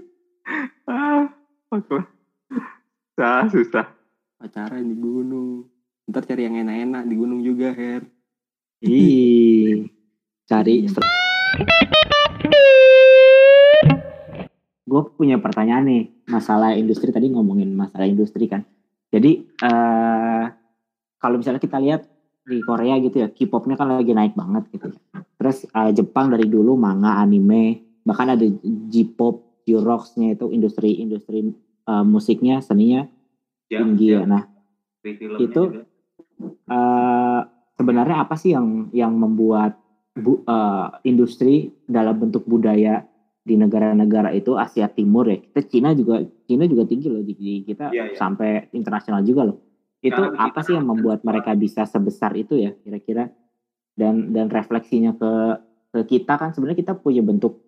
Ah, 0.87 1.27
apa? 1.75 2.07
Susah, 3.19 3.51
susah. 3.51 3.85
Pacaran 4.39 4.87
di 4.87 4.95
gunung. 4.95 5.67
Ntar 6.07 6.23
cari 6.23 6.47
yang 6.47 6.55
enak-enak 6.55 7.03
di 7.03 7.15
gunung 7.19 7.43
juga, 7.43 7.75
Her. 7.75 8.07
Ih, 8.79 9.91
cari. 10.47 10.87
Gue 14.87 15.01
punya 15.19 15.35
pertanyaan 15.35 15.83
nih, 15.83 16.03
masalah 16.31 16.79
industri 16.79 17.11
tadi 17.11 17.27
ngomongin 17.27 17.75
masalah 17.75 18.07
industri 18.07 18.47
kan. 18.47 18.63
Jadi 19.11 19.51
eh 19.67 20.58
kalau 21.19 21.35
misalnya 21.37 21.59
kita 21.59 21.77
lihat 21.77 22.07
di 22.41 22.63
Korea 22.65 22.97
gitu 22.97 23.21
ya, 23.21 23.29
K-popnya 23.29 23.77
kan 23.77 23.91
lagi 23.91 24.09
naik 24.09 24.33
banget 24.33 24.65
gitu. 24.73 24.89
ya. 24.89 24.99
Terus 25.37 25.67
eh, 25.67 25.91
Jepang 25.93 26.31
dari 26.31 26.47
dulu 26.47 26.73
manga, 26.73 27.19
anime, 27.19 27.77
bahkan 28.01 28.33
ada 28.33 28.47
J-pop, 28.89 29.63
J-rocksnya 29.67 30.33
itu 30.33 30.49
industri-industri 30.49 31.53
eh, 31.85 32.03
musiknya, 32.07 32.63
seninya 32.63 33.05
tinggi 33.69 34.17
ya. 34.17 34.25
Nah, 34.25 34.43
Itu- 35.37 35.85
eh 36.65 37.41
sebenarnya 37.75 38.23
apa 38.23 38.35
sih 38.35 38.51
yang 38.51 38.89
yang 38.91 39.13
membuat 39.13 39.75
bu, 40.15 40.43
eh, 40.43 40.87
industri 41.05 41.69
dalam 41.85 42.17
bentuk 42.17 42.43
budaya 42.43 43.03
di 43.39 43.55
negara-negara 43.55 44.35
itu 44.35 44.53
Asia 44.55 44.91
Timur 44.91 45.25
ya 45.25 45.39
kita 45.39 45.59
Cina 45.65 45.95
juga 45.95 46.21
Cina 46.45 46.67
juga 46.67 46.83
tinggi 46.85 47.07
loh 47.07 47.23
di, 47.23 47.33
di 47.33 47.51
kita 47.63 47.89
Iya, 47.89 48.13
iya. 48.13 48.17
sampai 48.19 48.67
internasional 48.75 49.23
juga 49.23 49.47
loh 49.47 49.57
itu 49.99 50.21
apa 50.39 50.63
sih 50.63 50.79
yang 50.79 50.87
membuat 50.87 51.27
mereka 51.27 51.51
bisa 51.59 51.83
sebesar 51.83 52.31
itu 52.39 52.55
ya 52.55 52.71
kira-kira? 52.79 53.27
Dan 53.93 54.31
dan 54.31 54.47
refleksinya 54.47 55.15
ke 55.15 55.31
ke 55.89 55.99
kita 56.07 56.39
kan 56.39 56.55
sebenarnya 56.55 56.79
kita 56.79 56.93
punya 56.95 57.19
bentuk 57.19 57.59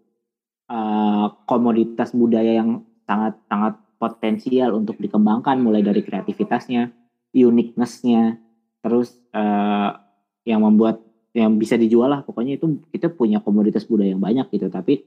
eh, 0.72 1.28
komoditas 1.44 2.16
budaya 2.16 2.64
yang 2.64 2.88
sangat 3.04 3.36
sangat 3.52 3.76
potensial 4.00 4.74
untuk 4.74 4.98
dikembangkan 4.98 5.60
mulai 5.60 5.84
dari 5.84 6.02
kreativitasnya 6.02 6.90
uniqueness-nya 7.36 8.40
terus 8.80 9.14
eh, 9.36 9.92
yang 10.48 10.64
membuat 10.64 11.04
yang 11.32 11.56
bisa 11.56 11.80
dijual 11.80 12.12
lah. 12.12 12.22
Pokoknya 12.24 12.60
itu 12.60 12.84
kita 12.92 13.12
punya 13.12 13.40
komoditas 13.40 13.88
budaya 13.88 14.16
yang 14.16 14.24
banyak 14.24 14.48
gitu. 14.52 14.68
Tapi 14.68 15.04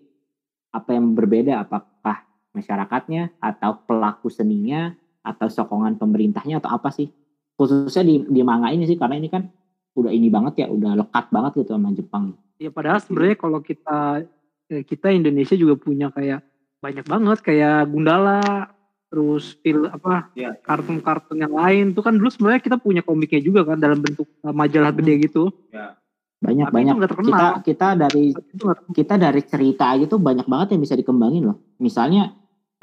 apa 0.73 0.91
yang 0.93 1.13
berbeda? 1.13 1.65
Apakah 1.65 2.25
masyarakatnya 2.55 3.39
atau 3.43 3.83
pelaku 3.85 4.31
seninya 4.31 4.95
atau 5.25 5.49
sokongan 5.49 5.97
pemerintahnya 5.97 6.61
atau 6.61 6.77
apa 6.77 6.93
sih? 6.93 7.09
Khususnya 7.57 8.05
di 8.05 8.23
di 8.29 8.41
manga 8.45 8.69
ini 8.69 8.85
sih 8.85 8.95
karena 8.95 9.17
ini 9.17 9.33
kan 9.33 9.49
udah 9.95 10.11
ini 10.11 10.29
banget 10.29 10.63
ya 10.63 10.67
udah 10.69 11.01
lekat 11.01 11.33
banget 11.33 11.65
gitu 11.65 11.73
sama 11.73 11.91
Jepang. 11.91 12.37
Ya 12.61 12.69
padahal 12.69 13.01
sebenarnya 13.01 13.37
kalau 13.41 13.59
kita 13.59 14.27
eh, 14.69 14.83
kita 14.85 15.09
Indonesia 15.11 15.57
juga 15.57 15.75
punya 15.75 16.13
kayak 16.13 16.45
banyak 16.79 17.07
banget 17.09 17.39
kayak 17.41 17.89
Gundala 17.89 18.69
terus 19.09 19.55
fil 19.63 19.87
apa 19.87 20.35
Iya. 20.35 20.59
kartun-kartun 20.61 21.39
yang 21.39 21.55
lain. 21.55 21.95
Itu 21.95 22.03
kan 22.03 22.19
dulu 22.19 22.29
sebenarnya 22.29 22.61
kita 22.61 22.77
punya 22.77 23.01
komiknya 23.01 23.41
juga 23.41 23.63
kan 23.65 23.79
dalam 23.79 24.03
bentuk 24.03 24.27
eh, 24.29 24.53
majalah 24.55 24.93
gede 24.93 25.31
gitu. 25.31 25.49
Banyak 26.45 26.69
Tapi 26.69 26.77
banyak. 26.77 26.95
kita 27.25 27.47
kita 27.65 27.89
dari 27.97 28.25
kita 28.93 29.15
dari 29.17 29.41
cerita 29.47 29.95
aja 29.97 30.05
tuh 30.05 30.21
banyak 30.21 30.45
banget 30.45 30.77
yang 30.77 30.83
bisa 30.83 30.93
dikembangin 30.93 31.49
loh. 31.49 31.57
Misalnya 31.81 32.35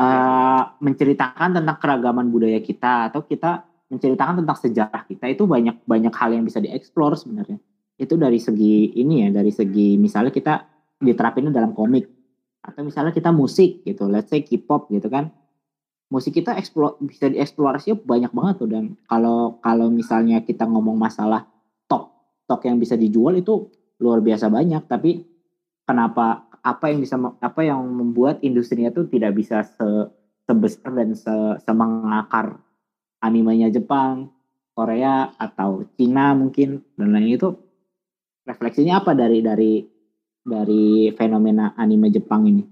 eh, 0.01 0.63
menceritakan 0.81 1.61
tentang 1.61 1.77
keragaman 1.77 2.33
budaya 2.33 2.57
kita 2.57 3.13
atau 3.13 3.21
kita 3.21 3.69
menceritakan 3.91 4.41
tentang 4.41 4.57
sejarah 4.57 5.03
kita 5.05 5.27
itu 5.27 5.43
banyak 5.43 5.83
banyak 5.83 6.13
hal 6.15 6.31
yang 6.31 6.47
bisa 6.47 6.63
dieksplor 6.63 7.13
sebenarnya. 7.19 7.59
Itu 7.99 8.17
dari 8.17 8.39
segi 8.41 8.97
ini 8.97 9.27
ya, 9.27 9.29
dari 9.29 9.51
segi 9.53 9.99
misalnya 9.99 10.33
kita 10.33 10.53
diterapinnya 10.97 11.51
dalam 11.51 11.75
komik 11.75 12.07
atau 12.61 12.81
misalnya 12.87 13.11
kita 13.11 13.29
musik 13.35 13.83
gitu, 13.83 14.07
let's 14.07 14.31
say 14.31 14.41
K-pop 14.41 14.89
gitu 14.89 15.11
kan. 15.11 15.29
Musik 16.11 16.35
kita 16.35 16.59
eksplor, 16.59 16.99
bisa 16.99 17.31
dieksplorasi 17.31 18.03
banyak 18.03 18.31
banget 18.35 18.55
tuh 18.59 18.69
dan 18.71 18.99
kalau 19.07 19.59
kalau 19.63 19.87
misalnya 19.87 20.43
kita 20.43 20.67
ngomong 20.67 20.99
masalah 20.99 21.47
tok 21.87 22.11
tok 22.47 22.67
yang 22.67 22.75
bisa 22.79 22.99
dijual 22.99 23.31
itu 23.39 23.71
luar 24.03 24.19
biasa 24.19 24.51
banyak 24.51 24.83
tapi 24.91 25.23
kenapa 25.87 26.50
apa 26.61 26.93
yang 26.93 26.99
bisa 27.01 27.17
apa 27.17 27.61
yang 27.65 27.81
membuat 27.85 28.41
industrinya 28.45 28.93
tuh 28.93 29.09
tidak 29.09 29.33
bisa 29.37 29.65
se, 29.65 29.87
sebesar 30.45 30.93
dan 30.93 31.17
se, 31.17 31.33
semengakar 31.65 32.61
animenya 33.21 33.73
Jepang, 33.73 34.29
Korea 34.73 35.33
atau 35.37 35.85
Cina 35.97 36.33
mungkin 36.37 36.81
dan 36.97 37.13
lain 37.13 37.37
itu 37.37 37.49
refleksinya 38.45 39.01
apa 39.01 39.13
dari 39.13 39.41
dari 39.41 39.73
dari 40.41 41.13
fenomena 41.13 41.77
anime 41.77 42.09
Jepang 42.09 42.49
ini? 42.49 42.63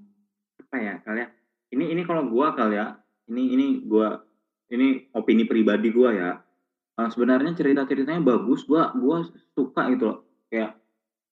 apa 0.69 0.77
ya 0.77 1.01
kalian 1.01 1.29
ini 1.73 1.85
ini 1.97 2.01
kalau 2.05 2.29
gua 2.29 2.53
kali 2.53 2.77
ya 2.77 2.93
ini 3.25 3.57
ini 3.57 3.67
gua 3.89 4.21
ini 4.69 5.09
opini 5.17 5.49
pribadi 5.49 5.89
gua 5.89 6.09
ya. 6.13 6.31
Eh, 6.99 7.09
sebenarnya 7.09 7.57
cerita 7.57 7.89
ceritanya 7.89 8.21
bagus 8.21 8.65
gua 8.69 8.93
gua 8.93 9.25
suka 9.57 9.89
gitu 9.93 10.03
loh. 10.13 10.17
Kayak 10.49 10.77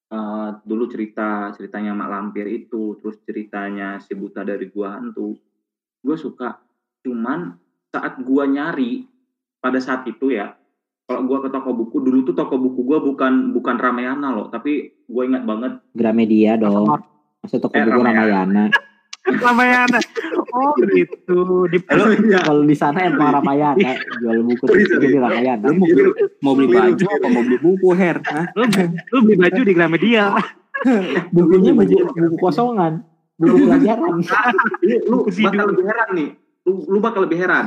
eh, 0.08 0.50
dulu 0.62 0.88
cerita 0.88 1.52
ceritanya 1.52 1.92
Mak 1.94 2.10
Lampir 2.10 2.48
itu 2.48 2.96
terus 3.00 3.20
ceritanya 3.24 4.00
si 4.00 4.14
buta 4.14 4.42
dari 4.42 4.68
gua 4.68 4.96
hantu 4.96 5.36
gua 6.00 6.16
suka 6.16 6.50
cuman 7.04 7.56
saat 7.88 8.20
gua 8.22 8.44
nyari 8.46 9.08
pada 9.58 9.80
saat 9.80 10.06
itu 10.06 10.32
ya 10.32 10.54
kalau 11.08 11.24
gua 11.24 11.40
ke 11.40 11.50
toko 11.50 11.72
buku 11.72 11.98
dulu 12.04 12.24
tuh 12.24 12.36
toko 12.36 12.56
buku 12.56 12.84
gua 12.84 13.00
bukan 13.00 13.52
bukan 13.52 13.76
Ramayana 13.76 14.32
loh 14.32 14.48
tapi 14.48 14.92
gua 15.08 15.24
ingat 15.24 15.44
banget 15.44 15.74
Gramedia 15.92 16.56
dong. 16.56 16.88
Maksud 17.40 17.60
toko 17.64 17.74
Eh, 17.74 17.84
buku 17.84 17.96
Ramayana. 18.04 18.68
Ramayana. 18.68 18.74
Ramayana 19.44 20.00
oh 20.54 20.74
gitu 20.94 21.68
di 21.72 21.78
Halo, 21.88 22.14
iya. 22.16 22.40
Kalau 22.44 22.62
di 22.64 22.76
sana 22.76 23.08
emang 23.08 23.36
Ramayana 23.36 23.92
jual 24.22 24.40
buku 24.44 24.64
jadi 24.68 25.18
Ramayana. 25.20 25.66
Lu 25.72 25.76
mau 25.80 25.88
beli, 25.88 26.04
mau 26.44 26.54
beli 26.56 26.68
baju 26.72 27.06
apa 27.08 27.28
mau 27.32 27.44
beli 27.44 27.58
buku, 27.60 27.90
Her? 27.96 28.18
Hah? 28.24 28.46
lu, 28.56 28.64
lu 29.14 29.18
beli 29.28 29.38
baju 29.40 29.62
di 29.64 29.74
Gramedia 29.74 30.26
Bukunya 31.34 31.74
buku, 31.74 32.06
buku 32.14 32.38
kosongan, 32.38 33.02
buku 33.42 33.66
pelajaran. 33.66 34.22
lu, 35.10 35.26
bakal 35.26 35.66
lebih 35.74 35.86
heran 35.90 36.10
nih 36.14 36.30
lu, 36.70 36.72
lu 36.86 36.98
bakal 37.02 37.22
lebih 37.26 37.38
heran 37.42 37.66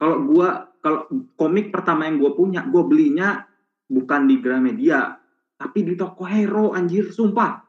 kalau 0.00 0.16
gua 0.24 0.72
kalau 0.80 1.04
komik 1.36 1.68
pertama 1.68 2.08
yang 2.08 2.16
gua 2.16 2.32
punya, 2.32 2.64
gua 2.64 2.88
belinya 2.88 3.44
bukan 3.84 4.24
di 4.24 4.40
Gramedia, 4.40 5.20
tapi 5.60 5.84
di 5.84 5.92
toko 5.92 6.24
Hero 6.24 6.72
anjir, 6.72 7.12
sumpah. 7.12 7.60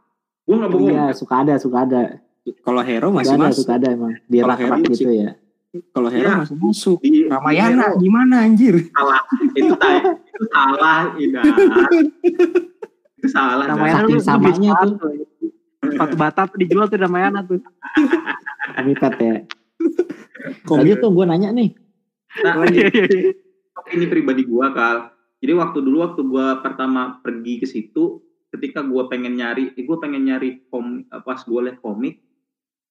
Gua 0.47 0.55
nggak 0.63 0.71
bohong. 0.71 0.91
Iya, 0.95 1.05
suka 1.11 1.43
ada, 1.43 1.59
suka 1.59 1.83
ada. 1.83 2.23
Kalau 2.41 2.81
Hero 2.81 3.07
masih 3.09 3.35
ada, 3.35 3.47
masuk. 3.47 3.65
ada 3.69 3.87
emang. 3.87 4.17
Di 4.25 4.37
rak-rak 4.39 4.81
Hero 4.81 4.91
gitu 4.91 5.09
ya. 5.09 5.31
Kalau 5.89 6.09
Hero 6.09 6.25
Iya. 6.25 6.37
masih 6.41 6.57
masuk. 6.57 6.97
Di, 6.99 7.09
di 7.09 7.19
Ramayana 7.25 7.85
Hero. 7.87 7.97
gimana 7.97 8.35
anjir? 8.41 8.75
salah 8.91 9.21
itu 9.53 9.73
tay 9.77 9.95
itu 10.01 10.45
salah 10.49 10.99
Ida 11.15 11.41
itu 13.15 13.27
salah. 13.29 13.65
Ramayana 13.67 14.01
lu- 14.03 14.17
lu 14.17 14.19
samanya 14.19 14.71
tuh. 14.79 14.97
sepatu. 15.81 16.15
Bata 16.15 16.41
tuh 16.45 16.57
dijual 16.57 16.85
tuh 16.87 16.97
Ramayana 16.97 17.39
tuh. 17.41 17.61
Komikat 18.73 19.13
ya. 19.17 19.35
Lanjut 20.65 20.97
tuh 20.97 21.11
gue 21.11 21.25
nanya 21.25 21.49
nih. 21.51 21.69
nah, 22.39 22.63
Iya, 22.63 22.87
iya, 22.87 23.05
iya. 23.07 23.31
ini 23.91 24.05
pribadi 24.07 24.47
gua 24.47 24.71
kal 24.71 25.11
jadi 25.37 25.51
waktu 25.53 25.83
dulu 25.83 25.99
waktu 25.99 26.21
gua 26.23 26.63
pertama 26.63 27.19
pergi 27.19 27.59
ke 27.59 27.67
situ 27.67 28.23
ketika 28.47 28.79
gua 28.81 29.05
pengen 29.05 29.35
nyari 29.35 29.75
eh, 29.75 29.83
gua 29.83 29.99
pengen 29.99 30.23
nyari 30.23 30.63
kom 30.71 31.03
pas 31.27 31.43
gua 31.43 31.67
liat 31.67 31.83
komik 31.83 32.23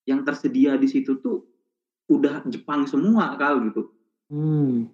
yang 0.05 0.23
tersedia 0.23 0.77
di 0.77 0.89
situ 0.89 1.19
tuh 1.19 1.45
udah 2.07 2.43
Jepang 2.47 2.87
semua 2.87 3.37
kal 3.37 3.61
gitu 3.67 3.91
Hmm. 4.31 4.87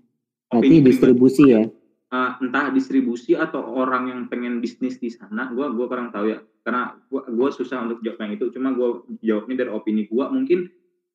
Opini 0.49 0.81
Berarti 0.81 0.89
distribusi 0.89 1.45
ya. 1.53 1.69
Eh, 2.07 2.31
entah 2.41 2.71
distribusi 2.71 3.37
atau 3.37 3.61
orang 3.77 4.09
yang 4.09 4.21
pengen 4.31 4.63
bisnis 4.63 4.97
di 4.97 5.11
sana 5.11 5.51
gua 5.51 5.69
gua 5.69 5.91
kurang 5.91 6.09
tahu 6.09 6.33
ya 6.33 6.39
karena 6.63 6.97
gua 7.11 7.27
gua 7.29 7.51
susah 7.51 7.85
untuk 7.85 8.01
jawab 8.01 8.23
yang 8.25 8.33
itu 8.39 8.49
cuma 8.55 8.73
gua 8.73 9.03
jawabnya 9.21 9.67
dari 9.67 9.71
opini 9.75 10.07
gua 10.07 10.31
mungkin 10.31 10.71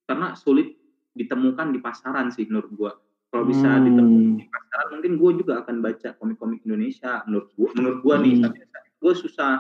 karena 0.06 0.36
sulit 0.36 0.76
ditemukan 1.12 1.72
di 1.74 1.80
pasaran 1.82 2.28
sih 2.30 2.46
menurut 2.46 2.70
gua 2.76 2.92
kalau 3.32 3.48
bisa 3.48 3.66
Hmm. 3.72 3.88
ditemukan 3.88 4.32
di 4.38 4.46
pasaran 4.46 4.88
mungkin 4.94 5.14
gua 5.18 5.32
juga 5.34 5.54
akan 5.64 5.76
baca 5.80 6.10
komik-komik 6.20 6.60
Indonesia 6.62 7.24
menurut 7.26 7.50
gua 7.56 7.70
menurut 7.74 8.00
gua 8.04 8.16
nih 8.20 8.34
Hmm. 8.38 8.44
tapi 8.52 8.58
gua 9.00 9.14
susah 9.16 9.52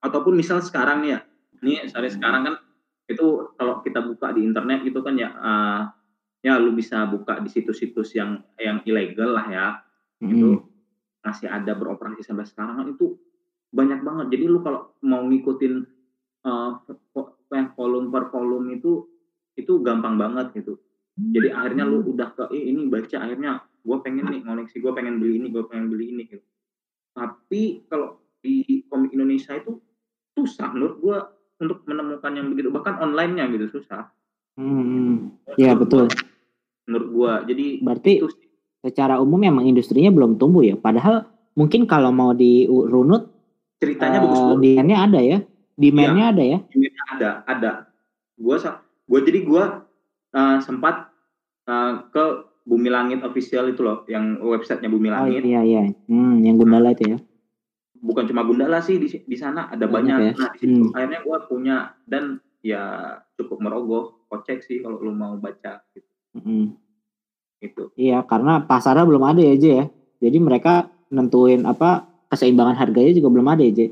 ataupun 0.00 0.32
misal 0.32 0.62
sekarang 0.62 1.02
nih 1.04 1.10
ya 1.12 1.20
ini 1.60 1.84
misalnya 1.84 2.10
sekarang 2.14 2.42
kan 2.46 2.54
itu 3.06 3.26
kalau 3.54 3.80
kita 3.86 4.02
buka 4.02 4.34
di 4.34 4.42
internet 4.42 4.82
gitu 4.82 4.98
kan 5.02 5.14
ya 5.14 5.30
eh, 5.30 5.82
ya 6.46 6.58
lu 6.58 6.74
bisa 6.74 7.06
buka 7.06 7.38
di 7.42 7.50
situs-situs 7.50 8.14
yang 8.14 8.38
yang 8.58 8.82
ilegal 8.86 9.34
lah 9.34 9.46
ya. 9.50 9.66
Itu 10.22 10.58
Hmm. 10.58 10.62
masih 11.26 11.50
ada 11.50 11.74
beroperasi 11.74 12.22
sampai 12.22 12.46
sekarang. 12.46 12.94
Itu 12.94 13.18
banyak 13.74 14.00
banget. 14.06 14.26
Jadi 14.38 14.44
lu 14.46 14.62
kalau 14.62 14.94
mau 15.02 15.26
ngikutin 15.26 15.82
vo- 17.10 17.34
volume 17.74 18.08
per 18.14 18.30
volume 18.30 18.78
itu 18.78 19.02
itu 19.58 19.72
gampang 19.82 20.14
banget 20.20 20.52
gitu. 20.54 20.78
Jadi 21.16 21.48
akhirnya 21.48 21.88
lu 21.88 22.04
udah 22.12 22.28
ke 22.36 22.44
"Eh, 22.52 22.70
ini 22.70 22.86
baca 22.92 23.16
akhirnya 23.24 23.64
gue 23.82 23.96
pengen 24.04 24.28
nih 24.28 24.44
ngoleksi 24.44 24.78
gue 24.84 24.92
pengen 24.92 25.16
beli 25.16 25.40
ini 25.40 25.48
gue 25.48 25.64
pengen 25.66 25.88
beli 25.88 26.12
ini 26.12 26.22
gitu. 26.28 26.44
Tapi 27.16 27.88
kalau 27.88 28.20
di 28.44 28.84
komik 28.86 29.16
Indonesia 29.16 29.56
itu 29.56 29.80
susah 30.36 30.76
menurut 30.76 30.96
gue 31.00 31.16
untuk 31.56 31.82
menemukan 31.88 32.32
yang 32.36 32.52
begitu 32.52 32.68
bahkan 32.68 33.00
online-nya 33.00 33.48
gitu 33.52 33.80
susah 33.80 34.12
Hmm. 34.56 35.36
Iya 35.60 35.76
betul. 35.76 36.08
menurut 36.88 37.08
gue 37.12 37.32
jadi 37.52 37.66
Berarti 37.84 38.12
itu 38.24 38.28
sih. 38.32 38.48
secara 38.80 39.20
umum 39.20 39.42
emang 39.44 39.68
industrinya 39.68 40.08
belum 40.08 40.40
tumbuh 40.40 40.64
ya. 40.64 40.80
Padahal 40.80 41.28
mungkin 41.52 41.84
kalau 41.84 42.08
mau 42.08 42.32
dirunut 42.32 43.28
ceritanya 43.76 44.16
eh, 44.16 44.22
bagus 44.24 44.40
banget 44.40 44.60
demand-nya 44.64 44.98
ada 45.04 45.20
ya. 45.20 45.38
Demand-nya 45.76 46.24
ada 46.32 46.44
ya. 46.46 46.58
Emailnya 46.72 47.04
ada 47.12 47.30
ada 47.44 47.70
gue 48.36 48.56
gue 49.06 49.20
jadi 49.28 49.38
gue 49.44 49.64
uh, 50.32 50.56
sempat 50.64 51.12
uh, 51.68 51.92
ke 52.08 52.24
Bumi 52.66 52.90
Langit 52.90 53.22
official 53.22 53.70
itu 53.70 53.84
loh 53.84 54.02
yang 54.10 54.40
websitenya 54.40 54.88
Bumi 54.88 55.12
Oh 55.12 55.20
Langit 55.20 55.44
iya 55.44 55.60
iya. 55.62 55.82
Hmm, 56.08 56.40
yang 56.40 56.56
Gundala 56.56 56.96
itu 56.96 57.14
ya. 57.14 57.18
Bukan 58.06 58.30
cuma 58.30 58.46
Gundala 58.46 58.78
sih 58.78 59.02
di, 59.02 59.10
di 59.10 59.36
sana 59.36 59.66
ada 59.66 59.90
Banyak 59.90 59.90
banyak, 59.90 60.18
ya. 60.22 60.32
nah 60.38 60.50
di 60.54 60.58
situ 60.62 60.82
Hmm. 60.86 60.94
akhirnya 60.94 61.20
gue 61.26 61.38
punya 61.50 61.76
dan 62.06 62.38
ya 62.62 62.82
cukup 63.34 63.58
merogoh 63.58 64.04
kocek 64.26 64.62
sih 64.62 64.78
kalau 64.78 65.02
lu 65.02 65.10
mau 65.10 65.34
baca 65.36 65.82
gitu, 65.90 66.06
Hmm. 66.38 66.78
gitu. 67.58 67.90
Iya, 67.98 68.22
karena 68.22 68.62
pasarnya 68.62 69.02
belum 69.02 69.22
ada 69.22 69.42
ya, 69.42 69.54
Je 69.58 69.70
ya. 69.70 69.84
Jadi 70.22 70.38
mereka 70.38 70.86
nentuin 71.10 71.66
apa 71.66 72.06
keseimbangan 72.26 72.78
harganya 72.78 73.12
juga 73.12 73.28
belum 73.34 73.48
ada 73.50 73.62
ya, 73.62 73.72
Je. 73.74 73.86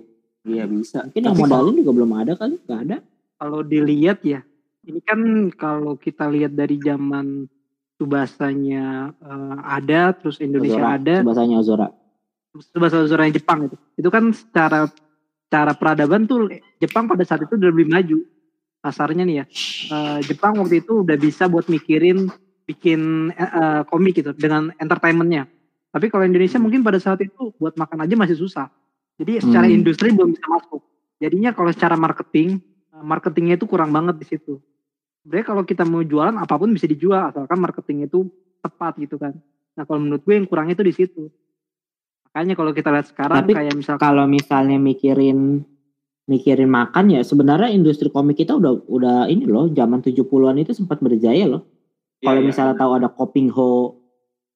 Iya 0.45 0.65
bisa. 0.69 1.07
Mungkin 1.07 1.23
yang 1.25 1.35
Tapi 1.35 1.43
modalin 1.43 1.75
juga 1.81 1.93
belum 1.97 2.12
ada 2.15 2.33
kali, 2.37 2.55
nggak 2.61 2.81
ada. 2.87 2.97
Kalau 3.35 3.61
dilihat 3.62 4.19
ya, 4.23 4.41
ini 4.85 5.01
kan 5.03 5.21
kalau 5.57 5.97
kita 5.97 6.29
lihat 6.31 6.53
dari 6.53 6.79
zaman 6.79 7.49
Subasanya 7.95 9.15
eh, 9.15 9.57
ada, 9.62 10.11
terus 10.12 10.43
Indonesia 10.43 10.83
Ozora, 10.83 10.99
ada, 10.99 11.15
bahasanya 11.23 11.57
Ozora. 11.62 11.88
Bahasa 12.79 13.03
yang 13.05 13.35
Jepang 13.35 13.67
itu. 13.67 13.77
Itu 13.99 14.09
kan 14.14 14.31
secara 14.31 14.87
cara 15.51 15.73
peradaban 15.75 16.27
tuh 16.27 16.51
Jepang 16.79 17.07
pada 17.11 17.23
saat 17.27 17.43
itu 17.47 17.55
udah 17.59 17.71
lebih 17.71 17.90
maju 17.90 18.19
pasarnya 18.79 19.25
nih 19.27 19.37
ya. 19.43 19.45
Eh, 19.90 20.19
Jepang 20.29 20.59
waktu 20.61 20.85
itu 20.85 21.03
udah 21.03 21.17
bisa 21.19 21.51
buat 21.51 21.67
mikirin 21.67 22.31
bikin 22.64 23.31
eh, 23.35 23.83
komik 23.88 24.21
gitu 24.23 24.31
dengan 24.35 24.71
entertainmentnya. 24.79 25.51
Tapi 25.95 26.11
kalau 26.11 26.27
Indonesia 26.27 26.59
mungkin 26.59 26.83
pada 26.83 26.99
saat 26.99 27.23
itu 27.23 27.55
buat 27.59 27.79
makan 27.79 28.03
aja 28.03 28.14
masih 28.19 28.35
susah. 28.38 28.67
Jadi 29.14 29.47
secara 29.47 29.71
Hmm. 29.71 29.79
industri 29.79 30.11
belum 30.11 30.35
bisa 30.35 30.47
masuk. 30.51 30.83
Jadinya 31.23 31.55
kalau 31.55 31.71
secara 31.71 31.95
marketing, 31.95 32.59
eh, 32.90 33.05
marketingnya 33.05 33.55
itu 33.55 33.67
kurang 33.71 33.95
banget 33.95 34.19
di 34.19 34.27
situ. 34.27 34.59
Sebenarnya 35.23 35.47
kalau 35.47 35.62
kita 35.64 35.87
mau 35.88 36.03
jualan 36.05 36.35
apa 36.37 36.55
pun 36.59 36.69
bisa 36.75 36.85
dijual 36.85 37.31
asalkan 37.33 37.57
marketing 37.57 38.11
itu 38.11 38.29
tepat 38.61 38.99
gitu 39.01 39.17
kan. 39.17 39.33
Nah 39.79 39.83
kalau 39.88 40.03
menurut 40.03 40.21
gue 40.21 40.35
yang 40.37 40.45
kurang 40.45 40.69
itu 40.69 40.83
di 40.85 40.93
situ. 40.93 41.33
Makanya 42.35 42.55
kalau 42.59 42.73
kita 42.75 42.90
lihat 42.90 43.07
sekarang 43.07 43.47
Tapi 43.47 43.53
kayak 43.55 43.75
misalkan 43.79 44.03
Kalau 44.03 44.27
misalnya 44.27 44.75
mikirin 44.83 45.62
mikirin 46.25 46.66
makan 46.73 47.14
ya, 47.14 47.20
sebenarnya 47.20 47.70
industri 47.70 48.09
komik 48.09 48.40
kita 48.40 48.57
udah 48.57 48.88
udah 48.88 49.29
ini 49.31 49.44
loh, 49.44 49.68
zaman 49.70 50.01
70-an 50.01 50.57
itu 50.57 50.73
sempat 50.73 50.99
berjaya 50.99 51.44
loh. 51.47 51.62
Kalau 52.25 52.40
Iya, 52.40 52.42
iya, 52.42 52.49
misalnya 52.49 52.75
tahu 52.81 52.92
ada 52.97 53.09
Koping 53.12 53.53
Ho, 53.53 54.01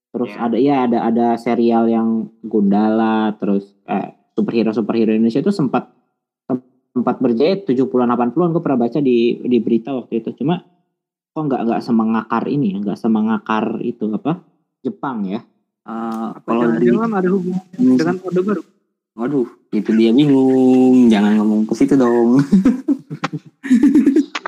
terus 0.09 0.33
Iya. 0.33 0.41
ada 0.49 0.57
ya 0.57 0.77
ada 0.89 0.99
ada 1.05 1.27
serial 1.37 1.85
yang 1.93 2.33
Gundala, 2.41 3.37
terus 3.37 3.77
eh, 3.85 4.17
superhero 4.33 4.73
superhero 4.73 5.13
Indonesia 5.13 5.45
itu 5.45 5.53
sempat 5.53 5.93
sempat 6.97 7.21
berjaya 7.21 7.63
70-an 7.63 8.11
80-an 8.11 8.51
gue 8.57 8.63
pernah 8.65 8.81
baca 8.89 8.99
di 9.05 9.39
di 9.45 9.59
berita 9.61 9.93
waktu 9.93 10.25
itu. 10.25 10.35
Cuma 10.41 10.65
kok 11.37 11.43
nggak 11.47 11.63
nggak 11.69 11.83
semengakar 11.85 12.49
ini 12.49 12.75
ya, 12.75 12.79
nggak 12.81 12.99
semengakar 12.99 13.79
itu 13.85 14.09
apa? 14.09 14.41
Jepang 14.81 15.29
ya. 15.29 15.45
Eh, 15.89 16.27
apa 16.37 16.45
kalau 16.45 16.63
dari 16.69 16.87
jangan-jangan 16.87 17.11
ada 17.17 17.29
hubungan 17.33 17.63
dengan 17.97 18.17
Orde 18.21 18.41
Baru. 18.43 18.63
Waduh, 19.19 19.47
itu 19.73 19.91
dia 19.93 20.11
bingung. 20.13 21.09
Jangan 21.09 21.33
ngomong 21.37 21.61
ke 21.65 21.73
situ 21.75 21.95
dong. 21.95 22.39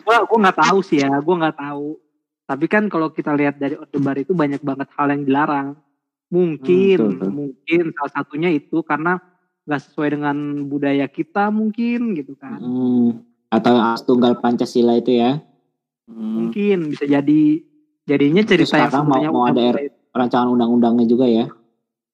Gua 0.00 0.16
gua 0.26 0.36
nggak 0.40 0.58
tahu 0.58 0.78
sih 0.80 1.00
ya, 1.00 1.08
gua 1.18 1.34
nggak 1.38 1.56
tahu. 1.56 1.96
Tapi 2.44 2.64
kan 2.66 2.82
kalau 2.86 3.08
kita 3.08 3.32
lihat 3.32 3.56
dari 3.56 3.74
Orde 3.74 3.96
Baru 3.96 4.18
itu 4.20 4.32
banyak 4.32 4.60
banget 4.60 4.86
hal 4.94 5.06
yang 5.08 5.22
dilarang. 5.22 5.68
Mungkin, 6.30 6.96
Hmm, 6.96 7.06
betul, 7.10 7.18
betul. 7.18 7.30
mungkin 7.32 7.82
salah 7.90 8.12
satunya 8.12 8.48
itu 8.50 8.76
karena 8.80 9.18
nggak 9.64 9.80
sesuai 9.82 10.08
dengan 10.12 10.36
budaya 10.66 11.06
kita 11.06 11.48
mungkin 11.50 12.14
gitu 12.14 12.32
kan. 12.34 12.58
Hmm. 12.58 13.08
Atau 13.50 13.74
as 13.74 14.00
tunggal 14.00 14.38
Pancasila 14.38 14.94
itu 14.94 15.10
ya. 15.12 15.42
Hmm, 16.06 16.46
Mungkin 16.46 16.90
bisa 16.90 17.02
jadi 17.02 17.40
jadinya 18.04 18.42
cerita 18.42 18.78
yang 18.78 19.02
mau- 19.02 19.32
mau 19.32 19.44
ada 19.46 19.74
R- 19.74 19.90
Rancangan 20.10 20.50
undang-undangnya 20.50 21.06
juga 21.06 21.26
ya. 21.26 21.46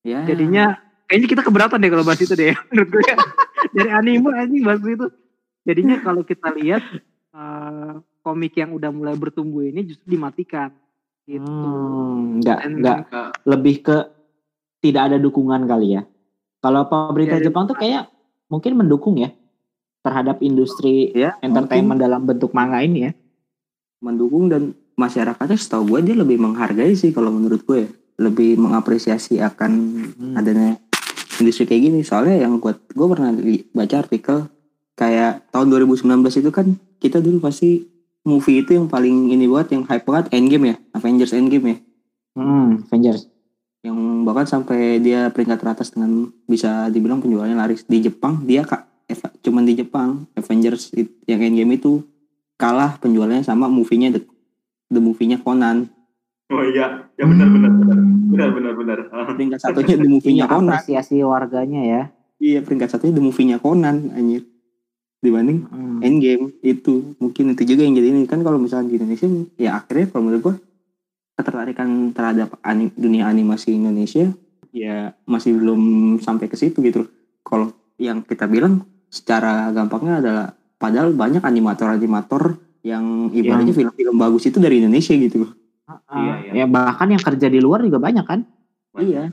ya. 0.05 0.23
jadinya 0.29 0.77
kayaknya 1.07 1.29
kita 1.33 1.43
keberatan 1.43 1.79
deh 1.81 1.91
kalau 1.91 2.05
bahas 2.05 2.21
itu 2.21 2.35
deh 2.35 2.53
menurut 2.71 2.89
gue 2.93 3.03
dari 3.75 3.91
anime 3.91 4.31
anjing 4.35 4.63
bahas 4.63 4.83
itu 4.83 5.07
jadinya 5.63 5.97
kalau 5.99 6.23
kita 6.23 6.51
lihat 6.55 6.83
eh, 7.33 7.93
komik 8.21 8.55
yang 8.55 8.75
udah 8.75 8.91
mulai 8.91 9.15
bertumbuh 9.15 9.63
ini 9.63 9.87
justru 9.87 10.07
dimatikan 10.15 10.71
gitu 11.27 11.43
Hmm, 11.43 12.39
enggak, 12.39 12.59
Dan- 12.63 12.75
enggak 12.79 12.99
lebih 13.43 13.77
ke 13.83 13.97
tidak 14.79 15.11
ada 15.11 15.19
dukungan 15.19 15.67
kali 15.67 15.99
ya. 15.99 16.03
Kalau 16.63 16.87
pemerintah 16.87 17.43
Iya, 17.43 17.51
Jepang 17.51 17.67
tuh 17.67 17.75
kayak 17.75 18.07
mungkin 18.47 18.79
mendukung 18.79 19.19
ya 19.19 19.35
terhadap 20.07 20.39
industri 20.39 21.11
ya, 21.11 21.35
entertainment 21.43 21.99
dalam 21.99 22.23
bentuk 22.23 22.55
manga 22.55 22.79
ini 22.79 23.11
ya. 23.11 23.13
mendukung 23.99 24.47
dan 24.47 24.71
masyarakatnya 24.97 25.55
setahu 25.55 25.95
gue 25.95 26.01
dia 26.03 26.17
lebih 26.17 26.37
menghargai 26.37 26.93
sih 26.93 27.13
kalau 27.13 27.31
menurut 27.31 27.63
gue 27.63 27.79
ya. 27.79 27.91
lebih 28.19 28.57
mengapresiasi 28.57 29.39
akan 29.39 29.73
Hmm. 30.17 30.35
adanya 30.35 30.81
industri 31.37 31.65
kayak 31.65 31.83
gini 31.85 32.01
soalnya 32.01 32.41
yang 32.41 32.57
gue 32.57 32.73
gue 32.73 33.07
pernah 33.07 33.29
baca 33.71 33.97
artikel 33.99 34.49
kayak 34.95 35.53
tahun 35.53 35.69
2019 35.71 36.09
itu 36.35 36.49
kan 36.51 36.67
kita 36.97 37.21
dulu 37.21 37.39
pasti 37.39 37.85
movie 38.23 38.65
itu 38.65 38.73
yang 38.73 38.89
paling 38.89 39.29
ini 39.29 39.45
buat 39.45 39.69
yang 39.69 39.85
hype 39.85 40.03
banget 40.03 40.33
Endgame 40.33 40.65
ya 40.67 40.77
Avengers 40.93 41.31
Endgame 41.31 41.67
ya 41.67 41.77
Hmm, 42.33 42.85
Avengers. 42.85 43.29
yang 43.81 43.97
bahkan 44.23 44.45
sampai 44.45 44.99
dia 44.99 45.29
peringkat 45.29 45.57
teratas 45.57 45.89
dengan 45.89 46.27
bisa 46.45 46.89
dibilang 46.89 47.21
penjualannya 47.21 47.55
laris 47.55 47.85
di 47.85 48.01
Jepang 48.01 48.43
dia 48.43 48.61
kak 48.61 48.89
cuman 49.41 49.63
di 49.63 49.77
Jepang 49.77 50.25
Avengers 50.35 50.91
yang 51.23 51.39
Endgame 51.39 51.77
itu 51.77 52.01
kalah 52.57 52.97
penjualannya 52.97 53.41
sama 53.41 53.69
movie-nya 53.69 54.11
the, 54.11 54.25
the 54.89 54.99
movie-nya 54.99 55.39
Conan 55.39 55.91
Oh 56.47 56.63
iya, 56.63 57.11
ya 57.13 57.27
benar 57.27 57.51
benar 57.51 57.75
benar. 57.75 57.99
Benar 58.29 58.49
benar 58.53 58.73
benar. 58.73 58.99
Peringkat 59.35 59.59
satunya 59.59 59.97
the 59.97 60.07
movie-nya 60.07 60.45
Punya 60.45 60.47
Conan 60.49 60.71
apresiasi 60.73 61.17
warganya 61.21 61.83
ya. 61.83 62.03
iya 62.37 62.61
peringkat 62.61 62.89
satunya 62.89 63.13
the 63.13 63.21
movie-nya 63.21 63.57
Conan 63.57 64.13
anjir 64.13 64.47
dibanding 65.19 65.67
Hmm. 65.67 65.99
Endgame 65.99 66.53
itu 66.61 67.17
mungkin 67.17 67.51
itu 67.51 67.65
juga 67.65 67.83
yang 67.83 67.95
jadi 67.95 68.09
ini 68.11 68.25
kan 68.25 68.41
kalau 68.41 68.57
misalnya 68.57 68.89
di 68.89 68.97
Indonesia 68.97 69.27
ya 69.57 69.75
akhirnya 69.75 70.07
kalau 70.07 70.23
menurut 70.23 70.43
gua 70.45 70.55
ketertarikan 71.35 71.89
terhadap 72.13 72.57
ani- 72.61 72.93
dunia 72.93 73.25
animasi 73.25 73.75
Indonesia 73.75 74.29
ya 74.71 74.97
masih 75.25 75.57
belum 75.57 75.81
sampai 76.19 76.47
ke 76.47 76.55
situ 76.55 76.79
gitu 76.81 77.09
kalau 77.41 77.71
yang 77.97 78.21
kita 78.21 78.45
bilang 78.45 78.85
secara 79.07 79.69
gampangnya 79.71 80.21
adalah 80.21 80.47
padahal 80.77 81.11
banyak 81.11 81.41
animator-animator 81.41 82.61
yang 82.87 83.05
ibaratnya 83.35 83.75
film-film 83.75 84.15
bagus 84.15 84.47
itu 84.47 84.63
dari 84.63 84.79
Indonesia 84.79 85.11
gitu 85.13 85.51
Ah, 85.87 86.19
Iya, 86.19 86.35
iya. 86.43 86.53
Ya 86.63 86.67
bahkan 86.67 87.07
yang 87.07 87.19
kerja 87.19 87.47
di 87.47 87.59
luar 87.59 87.83
juga 87.83 87.99
banyak 87.99 88.23
kan. 88.23 88.43
Iya. 88.95 89.31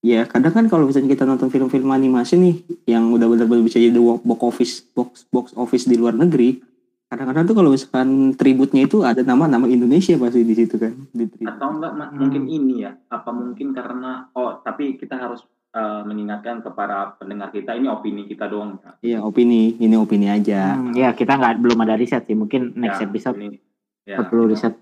Ya 0.00 0.22
kadang 0.24 0.54
kan 0.54 0.64
kalau 0.66 0.86
misalnya 0.86 1.10
kita 1.10 1.26
nonton 1.26 1.50
film-film 1.50 1.86
animasi 1.86 2.34
nih 2.34 2.54
yang 2.86 3.10
udah 3.10 3.26
benar-benar 3.26 3.62
bisa 3.62 3.76
jadi 3.76 3.94
box 3.94 4.40
office 4.40 4.74
box 4.90 5.10
box 5.28 5.46
office 5.54 5.84
di 5.84 5.98
luar 5.98 6.14
negeri, 6.14 6.62
kadang-kadang 7.06 7.44
tuh 7.44 7.56
kalau 7.58 7.70
misalkan 7.70 8.32
tributnya 8.32 8.86
itu 8.86 9.02
ada 9.02 9.20
nama-nama 9.20 9.66
Indonesia 9.66 10.14
pasti 10.16 10.40
di 10.40 10.54
situ 10.54 10.78
kan 10.78 10.94
di 11.10 11.26
tribut. 11.26 11.50
Atau 11.52 11.68
enggak 11.74 11.92
Hmm. 11.92 12.16
mungkin 12.16 12.42
ini 12.46 12.74
ya? 12.80 12.94
Apa 13.10 13.30
mungkin 13.30 13.70
karena 13.70 14.30
oh 14.32 14.62
tapi 14.62 14.94
kita 14.94 15.18
harus 15.18 15.42
eh, 15.70 16.02
mengingatkan 16.02 16.60
ke 16.60 16.70
para 16.70 17.14
pendengar 17.14 17.48
kita 17.48 17.72
ini 17.72 17.86
opini 17.86 18.26
kita 18.26 18.46
doang 18.46 18.78
ya. 18.78 18.90
Iya 19.00 19.18
opini, 19.20 19.76
ini 19.76 19.94
opini 19.94 20.26
aja. 20.26 20.74
Hmm, 20.74 20.90
ya 20.92 21.12
kita 21.12 21.34
nggak 21.34 21.58
belum 21.58 21.78
ada 21.80 21.94
riset 21.94 22.26
sih. 22.26 22.34
Mungkin 22.34 22.74
next 22.74 23.00
Ya, 23.00 23.06
episode 23.06 23.38
ini, 23.38 23.58
ya. 24.04 24.18
perlu 24.20 24.46
riset. 24.46 24.74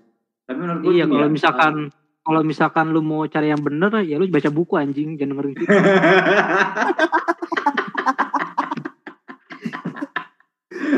Tapi 0.43 0.57
menurut 0.57 0.81
gue 0.81 0.91
Iya, 0.93 1.05
kalau 1.05 1.27
ya, 1.27 1.31
misalkan 1.31 1.73
kalau 2.19 2.41
misalkan 2.41 2.85
lu 2.89 3.01
mau 3.01 3.25
cari 3.25 3.49
yang 3.49 3.61
bener 3.61 4.01
ya 4.01 4.17
lu 4.17 4.25
baca 4.27 4.49
buku 4.49 4.73
anjing, 4.75 5.13
jangan 5.13 5.37
dengerin 5.37 5.53
kita. 5.55 5.69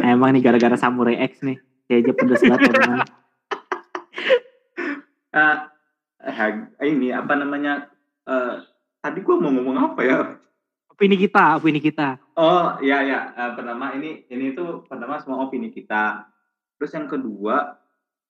Emang 0.02 0.34
nih 0.34 0.42
gara-gara 0.42 0.76
Samurai 0.76 1.20
X 1.24 1.42
nih. 1.42 1.58
Aja 1.92 2.16
pedes 2.16 2.40
banget 2.40 2.72
eh, 5.36 5.56
hag- 6.24 6.72
ini 6.80 7.12
apa 7.12 7.36
namanya? 7.36 7.92
eh, 8.24 8.64
tadi 9.02 9.20
gue 9.26 9.36
mau 9.36 9.50
ngomong 9.50 9.78
apa 9.92 10.02
ya? 10.06 10.20
Opini 10.94 11.18
kita, 11.18 11.58
opini 11.58 11.82
kita. 11.82 12.22
Oh 12.38 12.78
ya 12.80 13.02
ya 13.02 13.34
Eh, 13.34 13.52
pertama 13.58 13.98
ini 13.98 14.24
ini 14.30 14.54
tuh 14.54 14.86
pertama 14.86 15.18
semua 15.18 15.42
opini 15.50 15.74
kita. 15.74 16.30
Terus 16.78 16.94
yang 16.94 17.10
kedua 17.10 17.82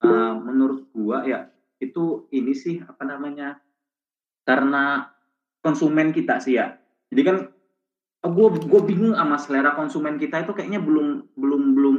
eh, 0.01 0.33
menurut 0.39 0.87
gua 0.95 1.27
ya 1.27 1.51
itu 1.83 2.31
ini 2.31 2.55
sih 2.55 2.79
apa 2.79 3.03
namanya 3.03 3.59
karena 4.47 5.11
konsumen 5.59 6.15
kita 6.15 6.39
sih 6.39 6.55
ya. 6.57 6.79
Jadi 7.11 7.21
kan 7.27 7.37
gue 8.21 8.47
gue 8.63 8.81
bingung 8.85 9.17
sama 9.17 9.35
selera 9.41 9.73
konsumen 9.73 10.15
kita 10.21 10.45
itu 10.45 10.53
kayaknya 10.53 10.77
belum 10.77 11.33
belum 11.33 11.61
belum 11.73 11.95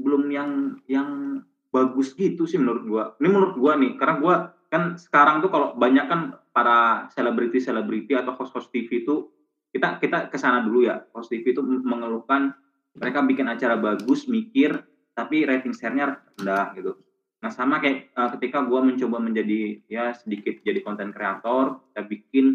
belum 0.00 0.22
yang 0.32 0.50
yang 0.88 1.40
bagus 1.70 2.16
gitu 2.16 2.48
sih 2.48 2.56
menurut 2.56 2.82
gua. 2.88 3.04
Ini 3.20 3.28
menurut 3.28 3.54
gua 3.60 3.72
nih 3.76 3.92
karena 4.00 4.14
gua 4.18 4.34
kan 4.66 4.98
sekarang 4.98 5.40
tuh 5.42 5.50
kalau 5.50 5.68
banyak 5.78 6.06
kan 6.10 6.20
para 6.50 7.06
selebriti 7.14 7.62
selebriti 7.62 8.12
atau 8.16 8.34
host-host 8.34 8.72
TV 8.74 9.06
itu 9.06 9.30
kita 9.70 10.00
kita 10.00 10.32
ke 10.32 10.38
sana 10.40 10.64
dulu 10.64 10.88
ya. 10.88 11.04
Host 11.12 11.30
TV 11.30 11.52
itu 11.52 11.62
mengeluhkan 11.62 12.56
mereka 12.96 13.20
bikin 13.20 13.46
acara 13.46 13.76
bagus, 13.76 14.24
mikir, 14.24 14.80
tapi 15.12 15.44
rating 15.44 15.76
share-nya 15.76 16.16
rendah 16.16 16.72
gitu. 16.74 16.96
Nah 17.44 17.52
sama 17.52 17.78
kayak 17.78 18.10
uh, 18.16 18.32
ketika 18.36 18.64
gua 18.64 18.80
mencoba 18.80 19.20
menjadi 19.20 19.84
ya 19.86 20.16
sedikit 20.16 20.64
jadi 20.64 20.80
konten 20.80 21.12
kreator, 21.12 21.84
kita 21.92 22.02
bikin 22.08 22.46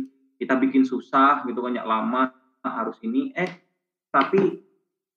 kita 0.42 0.58
bikin 0.58 0.82
susah 0.82 1.46
gitu 1.46 1.62
banyak 1.62 1.86
lama 1.86 2.34
harus 2.66 2.98
ini 3.06 3.30
eh 3.38 3.62
tapi 4.10 4.58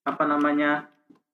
apa 0.04 0.24
namanya 0.28 0.84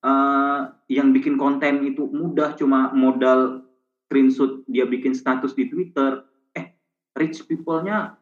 eh 0.01 0.63
yang 0.87 1.11
bikin 1.11 1.35
konten 1.35 1.83
itu 1.83 2.07
mudah 2.07 2.55
cuma 2.55 2.95
modal 2.95 3.70
screenshot 4.11 4.67
dia 4.67 4.83
bikin 4.91 5.15
status 5.15 5.55
di 5.55 5.71
Twitter 5.71 6.27
eh 6.59 6.75
rich 7.15 7.47
people-nya 7.47 8.19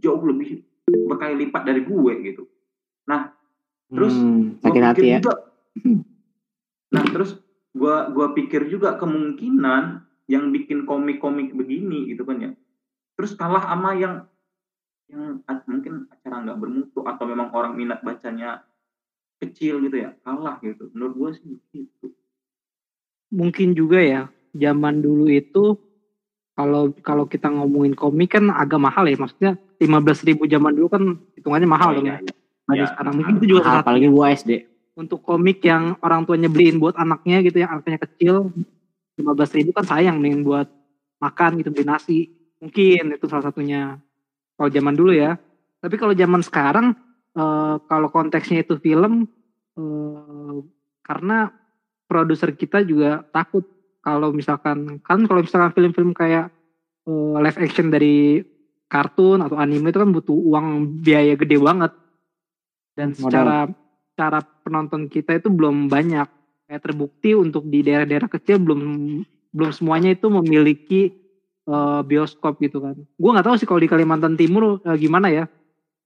jauh 0.00 0.24
lebih 0.24 0.64
berkali 0.88 1.44
lipat 1.44 1.68
dari 1.68 1.84
gue 1.84 2.12
gitu. 2.24 2.48
Terus, 3.86 4.14
Hmm, 4.18 4.58
sakit 4.58 4.82
hati 4.82 5.02
ya. 5.06 5.18
juga. 5.22 5.34
Nah 6.86 7.04
terus 7.06 7.38
gua 7.70 8.10
gua 8.10 8.34
pikir 8.34 8.66
juga 8.66 8.98
kemungkinan 8.98 10.02
yang 10.26 10.50
bikin 10.50 10.82
komik-komik 10.88 11.54
begini 11.54 12.10
gitu 12.10 12.26
kan 12.26 12.42
ya. 12.42 12.50
Terus 13.14 13.38
kalah 13.38 13.62
sama 13.62 13.94
yang 13.94 14.26
yang 15.06 15.38
mungkin 15.70 16.10
acara 16.10 16.42
nggak 16.42 16.58
bermutu 16.58 17.06
atau 17.06 17.24
memang 17.30 17.54
orang 17.54 17.78
minat 17.78 18.02
bacanya 18.02 18.66
kecil 19.38 19.78
gitu 19.86 20.02
ya 20.02 20.18
kalah 20.26 20.58
gitu. 20.66 20.90
Menurut 20.90 21.14
gua 21.14 21.30
sih 21.38 21.62
gitu. 21.70 22.10
Mungkin 23.30 23.74
juga 23.74 24.02
ya, 24.02 24.30
zaman 24.56 25.00
dulu 25.00 25.28
itu 25.28 25.76
kalau 26.52 26.88
kalau 27.04 27.28
kita 27.28 27.52
ngomongin 27.52 27.92
komik 27.92 28.32
kan 28.32 28.48
agak 28.48 28.80
mahal 28.80 29.04
ya, 29.04 29.16
maksudnya 29.16 29.52
15.000 29.76 30.32
ribu 30.32 30.48
zaman 30.48 30.72
dulu 30.72 30.88
kan 30.88 31.02
hitungannya 31.36 31.68
mahal 31.68 31.92
Oh, 31.92 31.94
dong 32.00 32.08
iya, 32.08 32.16
ya. 32.16 32.24
iya. 32.24 32.32
Dibanding 32.66 32.80
Ya, 32.82 32.86
sekarang 32.90 33.12
mungkin 33.14 33.34
itu 33.36 33.46
juga 33.46 33.60
Mahal, 33.62 33.80
apalagi 33.84 34.08
gua 34.10 34.26
SD. 34.32 34.52
untuk 34.96 35.20
komik 35.20 35.60
yang 35.60 35.94
orang 36.00 36.24
tuanya 36.24 36.48
beliin 36.48 36.80
buat 36.80 36.96
anaknya 36.96 37.44
gitu 37.44 37.60
yang 37.60 37.68
anaknya 37.70 38.00
kecil 38.00 38.48
15.000 39.14 39.60
ribu 39.60 39.70
kan 39.70 39.84
sayang 39.84 40.16
nih 40.18 40.40
buat 40.40 40.66
makan 41.20 41.60
gitu 41.60 41.68
beli 41.68 41.84
nasi 41.84 42.18
mungkin 42.56 43.12
itu 43.12 43.28
salah 43.28 43.44
satunya 43.44 44.00
kalau 44.56 44.72
zaman 44.72 44.96
dulu 44.96 45.12
ya 45.12 45.36
tapi 45.78 46.00
kalau 46.00 46.16
zaman 46.16 46.40
sekarang 46.40 46.96
eh, 47.36 47.74
kalau 47.84 48.08
konteksnya 48.08 48.64
itu 48.64 48.80
film 48.80 49.28
eh, 49.76 50.56
karena 51.04 51.52
produser 52.08 52.56
kita 52.56 52.80
juga 52.80 53.20
takut 53.28 53.68
kalau 54.06 54.30
misalkan 54.30 55.02
kan 55.02 55.26
kalau 55.26 55.42
misalkan 55.42 55.74
film-film 55.74 56.14
kayak 56.14 56.54
eh, 57.10 57.36
live 57.42 57.58
action 57.58 57.90
dari 57.90 58.38
kartun 58.86 59.42
atau 59.42 59.58
anime 59.58 59.90
itu 59.90 59.98
kan 59.98 60.14
butuh 60.14 60.38
uang 60.46 61.02
biaya 61.02 61.34
gede 61.34 61.58
banget 61.58 61.90
dan 62.94 63.10
Modal. 63.10 63.18
secara 63.18 63.58
cara 64.14 64.38
penonton 64.62 65.10
kita 65.10 65.42
itu 65.42 65.50
belum 65.50 65.90
banyak 65.90 66.30
kayak 66.70 66.82
terbukti 66.86 67.34
untuk 67.34 67.66
di 67.66 67.82
daerah-daerah 67.82 68.30
kecil 68.30 68.62
belum 68.62 68.80
belum 69.50 69.70
semuanya 69.74 70.14
itu 70.14 70.30
memiliki 70.30 71.10
eh, 71.66 72.00
bioskop 72.06 72.62
gitu 72.62 72.78
kan. 72.78 72.94
Gue 72.94 73.30
nggak 73.34 73.46
tahu 73.50 73.56
sih 73.58 73.66
kalau 73.66 73.82
di 73.82 73.90
Kalimantan 73.90 74.38
Timur 74.38 74.78
eh, 74.86 74.96
gimana 75.02 75.34
ya. 75.34 75.50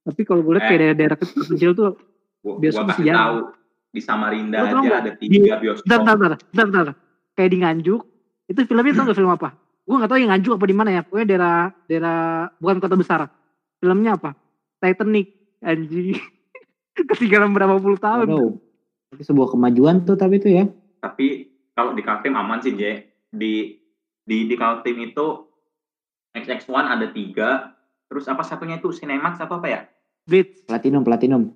Tapi 0.01 0.25
kalau 0.25 0.41
gue 0.41 0.57
lihat 0.57 0.65
kayak 0.65 0.79
daerah-daerah 0.81 1.17
kecil, 1.21 1.41
kecil 1.45 1.71
tuh, 1.77 1.93
gua, 2.41 2.57
Bioskop 2.57 2.89
gua 2.89 2.89
masih 2.89 3.05
jarang. 3.05 3.21
tahu 3.21 3.37
di 3.91 4.01
Samarinda 4.01 4.57
aja 4.65 4.97
ada 5.03 5.11
tiga 5.19 5.59
bioskop 5.61 5.85
bentar, 5.85 6.15
bentar, 6.17 6.39
bentar. 6.49 6.95
Kayak 7.41 7.57
di 7.57 7.59
Nganjuk, 7.65 8.01
itu 8.53 8.59
filmnya 8.69 8.93
tau 8.93 9.09
gak 9.09 9.17
film 9.17 9.33
apa? 9.33 9.57
Gue 9.81 9.97
nggak 9.97 10.09
tahu 10.13 10.19
yang 10.21 10.29
Nganjuk 10.29 10.53
apa 10.61 10.65
di 10.69 10.75
mana 10.77 10.89
ya. 10.93 11.01
Pokoknya 11.01 11.25
daerah 11.25 11.57
daerah 11.89 12.19
bukan 12.61 12.77
kota 12.77 12.93
besar. 12.93 13.25
Filmnya 13.81 14.13
apa? 14.13 14.37
Titanic, 14.77 15.57
anjing. 15.65 16.21
Ketinggalan 17.09 17.49
berapa 17.57 17.81
puluh 17.81 17.97
tahun. 17.97 18.29
Itu 18.29 19.25
sebuah 19.25 19.57
kemajuan 19.57 20.05
tuh 20.05 20.15
tapi 20.15 20.37
itu 20.39 20.53
ya. 20.53 20.69
tapi 21.01 21.49
kalau 21.73 21.97
di 21.97 22.05
Kaltim 22.05 22.37
aman 22.37 22.61
sih 22.61 22.77
J 22.77 23.09
di 23.33 23.75
di 24.21 24.45
di 24.45 24.55
Kaltim 24.55 25.01
itu 25.01 25.49
XX1 26.31 26.71
ada 26.77 27.07
tiga 27.09 27.75
terus 28.07 28.29
apa 28.29 28.45
satunya 28.45 28.77
itu 28.77 28.93
Cinemax 28.93 29.41
apa 29.41 29.59
apa 29.59 29.67
ya 29.67 29.81
Blitz. 30.29 30.63
Platinum, 30.69 31.01
platinum. 31.01 31.51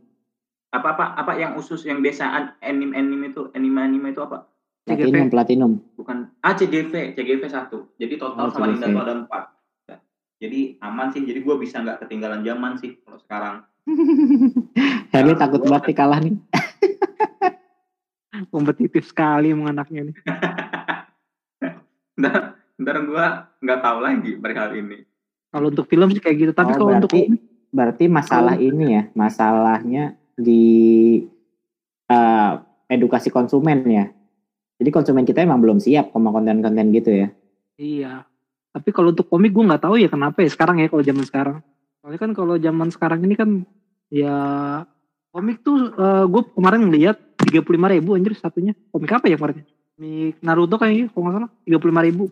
apa 0.74 0.98
apa 0.98 1.06
apa 1.16 1.32
yang 1.40 1.56
usus 1.56 1.88
yang 1.88 2.04
biasa 2.04 2.26
an- 2.26 2.56
anime 2.60 2.92
anime 2.98 3.32
itu 3.32 3.48
anime 3.56 3.80
anime 3.80 4.12
itu 4.12 4.20
apa 4.20 4.50
Platinum, 4.86 5.28
platinum. 5.28 5.72
bukan 5.96 6.30
ah 6.40 6.54
CGV 6.54 6.94
CGV 7.12 7.42
satu 7.46 7.90
jadi 7.96 8.16
total 8.16 8.46
Oh, 8.46 8.52
sama 8.52 8.70
Linda 8.70 8.86
CGV. 8.86 8.94
tuh 8.94 9.02
ada 9.02 9.14
empat 9.20 9.44
Ya. 9.84 9.98
jadi 10.40 10.60
aman 10.80 11.10
sih 11.10 11.22
jadi 11.22 11.40
gue 11.40 11.56
bisa 11.58 11.80
nggak 11.80 11.98
ketinggalan 12.00 12.42
zaman 12.42 12.78
sih 12.78 12.98
kalau 13.00 13.18
sekarang 13.18 13.56
Harley 15.12 15.34
Ya, 15.34 15.40
takut 15.40 15.62
banget 15.64 15.84
nih 15.88 15.96
kalah 15.96 16.20
nih. 16.24 16.36
Kompetitif 18.48 19.06
sekali 19.06 19.50
emang 19.50 19.72
anaknya 19.72 20.02
nih. 20.06 20.16
ntar 22.16 22.36
ntar 22.76 22.98
gue 23.02 23.26
nggak 23.60 23.80
tahu 23.82 23.98
lagi 24.00 24.32
perihal 24.36 24.72
ini 24.74 25.04
Kalau 25.48 25.68
untuk 25.68 25.88
film 25.88 26.10
sih 26.10 26.20
kayak 26.20 26.38
gitu. 26.38 26.52
Tapi 26.54 26.72
Oh, 26.72 26.78
kalau 26.78 26.92
untuk 26.96 27.10
berarti- 27.10 27.54
Berarti 27.68 28.06
masalah 28.08 28.56
ini 28.56 28.86
ya, 28.90 29.04
masalahnya 29.12 30.04
di 30.34 31.20
eh, 32.06 32.52
edukasi 32.88 33.28
konsumen 33.30 33.84
ya. 33.86 34.06
Jadi 34.76 34.90
konsumen 34.92 35.24
kita 35.24 35.40
emang 35.40 35.64
belum 35.64 35.80
siap 35.80 36.12
sama 36.12 36.36
konten-konten 36.36 36.92
gitu 36.92 37.12
ya. 37.16 37.28
Iya. 37.80 38.28
Tapi 38.76 38.92
kalau 38.92 39.16
untuk 39.16 39.32
komik 39.32 39.56
gue 39.56 39.64
nggak 39.64 39.88
tahu 39.88 39.96
ya 39.96 40.12
kenapa 40.12 40.44
ya 40.44 40.52
sekarang 40.52 40.84
ya 40.84 40.92
kalau 40.92 41.00
zaman 41.00 41.24
sekarang. 41.24 41.58
Soalnya 42.04 42.20
kan 42.20 42.32
kalau 42.36 42.56
zaman 42.60 42.88
sekarang 42.92 43.24
ini 43.24 43.36
kan 43.40 43.50
ya 44.12 44.36
komik 45.32 45.64
tuh 45.64 45.96
gue 46.28 46.42
kemarin 46.52 46.92
ngeliat 46.92 47.18
tiga 47.40 47.64
puluh 47.64 47.80
lima 47.80 47.96
ribu 47.96 48.20
anjir 48.20 48.36
satunya. 48.36 48.76
Komik 48.92 49.16
apa 49.16 49.32
ya 49.32 49.40
kemarin? 49.40 49.64
Komik 49.96 50.36
Naruto 50.44 50.76
kayaknya 50.76 51.08
kalau 51.16 51.24
nggak 51.24 51.36
salah 51.40 51.52
tiga 51.64 51.78
puluh 51.80 51.92
lima 51.96 52.04
ribu. 52.04 52.26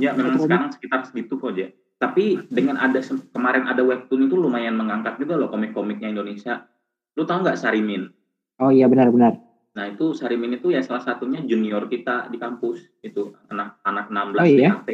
Ya 0.00 0.16
memang 0.16 0.40
sekarang 0.40 0.72
sekitar 0.72 1.04
segitu 1.04 1.36
kok 1.36 1.52
ya. 1.52 1.68
Tapi 2.00 2.48
dengan 2.48 2.80
ada 2.80 3.04
kemarin 3.36 3.68
ada 3.68 3.84
webtoon 3.84 4.26
itu 4.26 4.34
lumayan 4.40 4.80
mengangkat 4.80 5.20
juga 5.20 5.36
loh 5.36 5.52
komik-komiknya 5.52 6.08
Indonesia. 6.08 6.64
Lu 7.20 7.28
tahu 7.28 7.44
nggak 7.44 7.60
Sarimin? 7.60 8.08
Oh 8.56 8.72
iya 8.72 8.88
benar-benar. 8.88 9.36
Nah 9.72 9.88
itu 9.88 10.12
Sarimin 10.12 10.60
itu 10.60 10.68
ya 10.68 10.84
salah 10.84 11.00
satunya 11.00 11.40
junior 11.40 11.88
kita 11.88 12.28
di 12.28 12.36
kampus 12.36 12.84
itu 13.00 13.32
anak-anak 13.48 14.06
16 14.08 14.36
Oh, 14.36 14.46
iya? 14.46 14.70
DKV. 14.76 14.88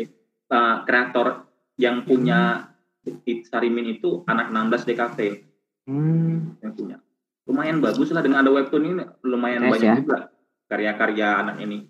Uh, 0.49 0.77
kreator 0.87 1.27
yang 1.77 2.03
punya 2.03 2.71
Sarimin 3.45 3.99
itu 3.99 4.23
anak 4.25 4.49
16 4.51 4.85
DKV 4.85 5.19
Hmm. 5.89 6.61
yang 6.61 6.73
punya. 6.77 6.97
Lumayan 7.49 7.81
bagus 7.81 8.13
lah 8.13 8.21
dengan 8.21 8.45
ada 8.45 8.53
webtoon 8.53 8.85
ini 8.85 9.03
lumayan 9.25 9.73
banyak 9.73 9.89
ya. 9.89 9.97
juga 9.97 10.19
karya-karya 10.69 11.29
anak 11.41 11.57
ini. 11.65 11.89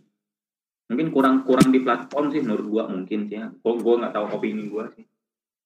Mungkin 0.86 1.10
kurang 1.10 1.42
kurang 1.42 1.74
di 1.74 1.82
platform 1.82 2.30
sih 2.30 2.38
menurut 2.38 2.66
gua 2.70 2.84
mungkin 2.86 3.26
sih 3.26 3.42
ya. 3.42 3.50
Gua 3.58 3.74
gua 3.76 3.94
nggak 4.00 4.14
tahu 4.14 4.26
opini 4.38 4.70
gua 4.70 4.86
sih. 4.94 5.02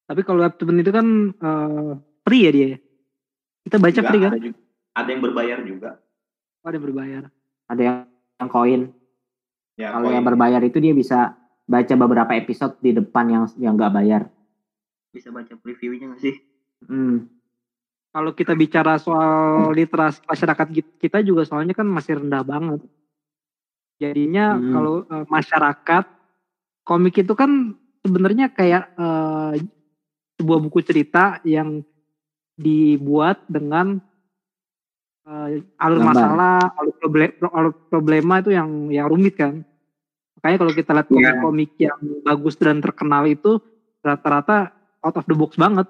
Tapi 0.08 0.24
kalau 0.24 0.40
webtoon 0.42 0.80
itu 0.80 0.90
kan 0.90 1.06
eh, 1.30 1.92
free 2.24 2.42
ya 2.42 2.50
dia 2.50 2.66
ya? 2.72 2.78
Kita 3.62 3.76
baca 3.78 3.94
Juga 3.94 4.08
free 4.08 4.22
kan? 4.24 4.32
ada, 4.32 4.40
juga, 4.40 4.58
ada 4.96 5.08
yang 5.12 5.22
berbayar 5.22 5.58
juga. 5.62 5.90
Oh, 6.62 6.70
ada 6.70 6.79
yang 6.79 6.87
berbayar. 6.87 7.22
Ada 7.66 7.83
yang, 7.83 7.96
yang 8.38 8.51
koin. 8.51 8.83
Ya, 9.75 9.88
Kalau 9.90 10.09
yang 10.14 10.22
berbayar 10.22 10.62
itu 10.62 10.79
dia 10.79 10.94
bisa 10.94 11.35
baca 11.66 11.94
beberapa 11.98 12.33
episode 12.38 12.79
di 12.79 12.94
depan 12.94 13.27
yang 13.27 13.44
yang 13.59 13.75
nggak 13.75 13.94
bayar. 13.94 14.22
Bisa 15.11 15.35
baca 15.35 15.51
previewnya 15.59 16.14
nggak 16.14 16.22
sih? 16.22 16.37
Hmm. 16.87 17.27
Kalau 18.12 18.37
kita 18.37 18.53
bicara 18.53 19.01
soal 19.01 19.72
literasi 19.72 20.20
masyarakat 20.29 20.66
kita 21.01 21.25
juga 21.25 21.48
soalnya 21.48 21.72
kan 21.72 21.88
masih 21.88 22.20
rendah 22.20 22.44
banget. 22.44 22.81
Jadinya 23.98 24.55
Hmm. 24.55 24.70
kalau 24.70 24.94
eh, 25.09 25.27
masyarakat 25.27 26.05
komik 26.85 27.25
itu 27.25 27.33
kan 27.33 27.75
sebenarnya 28.05 28.53
kayak 28.53 28.92
eh, 28.94 29.53
sebuah 30.37 30.59
buku 30.62 30.85
cerita 30.85 31.40
yang 31.42 31.81
dibuat 32.59 33.42
dengan 33.48 33.98
eh, 35.22 35.62
alur 35.78 35.98
Gambar. 36.02 36.08
masalah, 36.14 36.58
alur, 36.74 36.94
proble- 36.98 37.35
alur 37.40 37.72
problema 37.87 38.38
itu 38.38 38.50
yang 38.50 38.90
yang 38.90 39.06
rumit 39.06 39.35
kan. 39.35 39.62
Makanya 40.37 40.56
kalau 40.58 40.72
kita 40.74 40.90
lihat 40.92 41.06
Iya. 41.06 41.14
komik-komik 41.14 41.70
yang 41.78 41.98
bagus 42.22 42.54
dan 42.58 42.82
terkenal 42.82 43.22
itu 43.26 43.62
rata-rata 44.02 44.74
out 44.98 45.14
of 45.14 45.26
the 45.26 45.37
box 45.37 45.54
banget. 45.54 45.87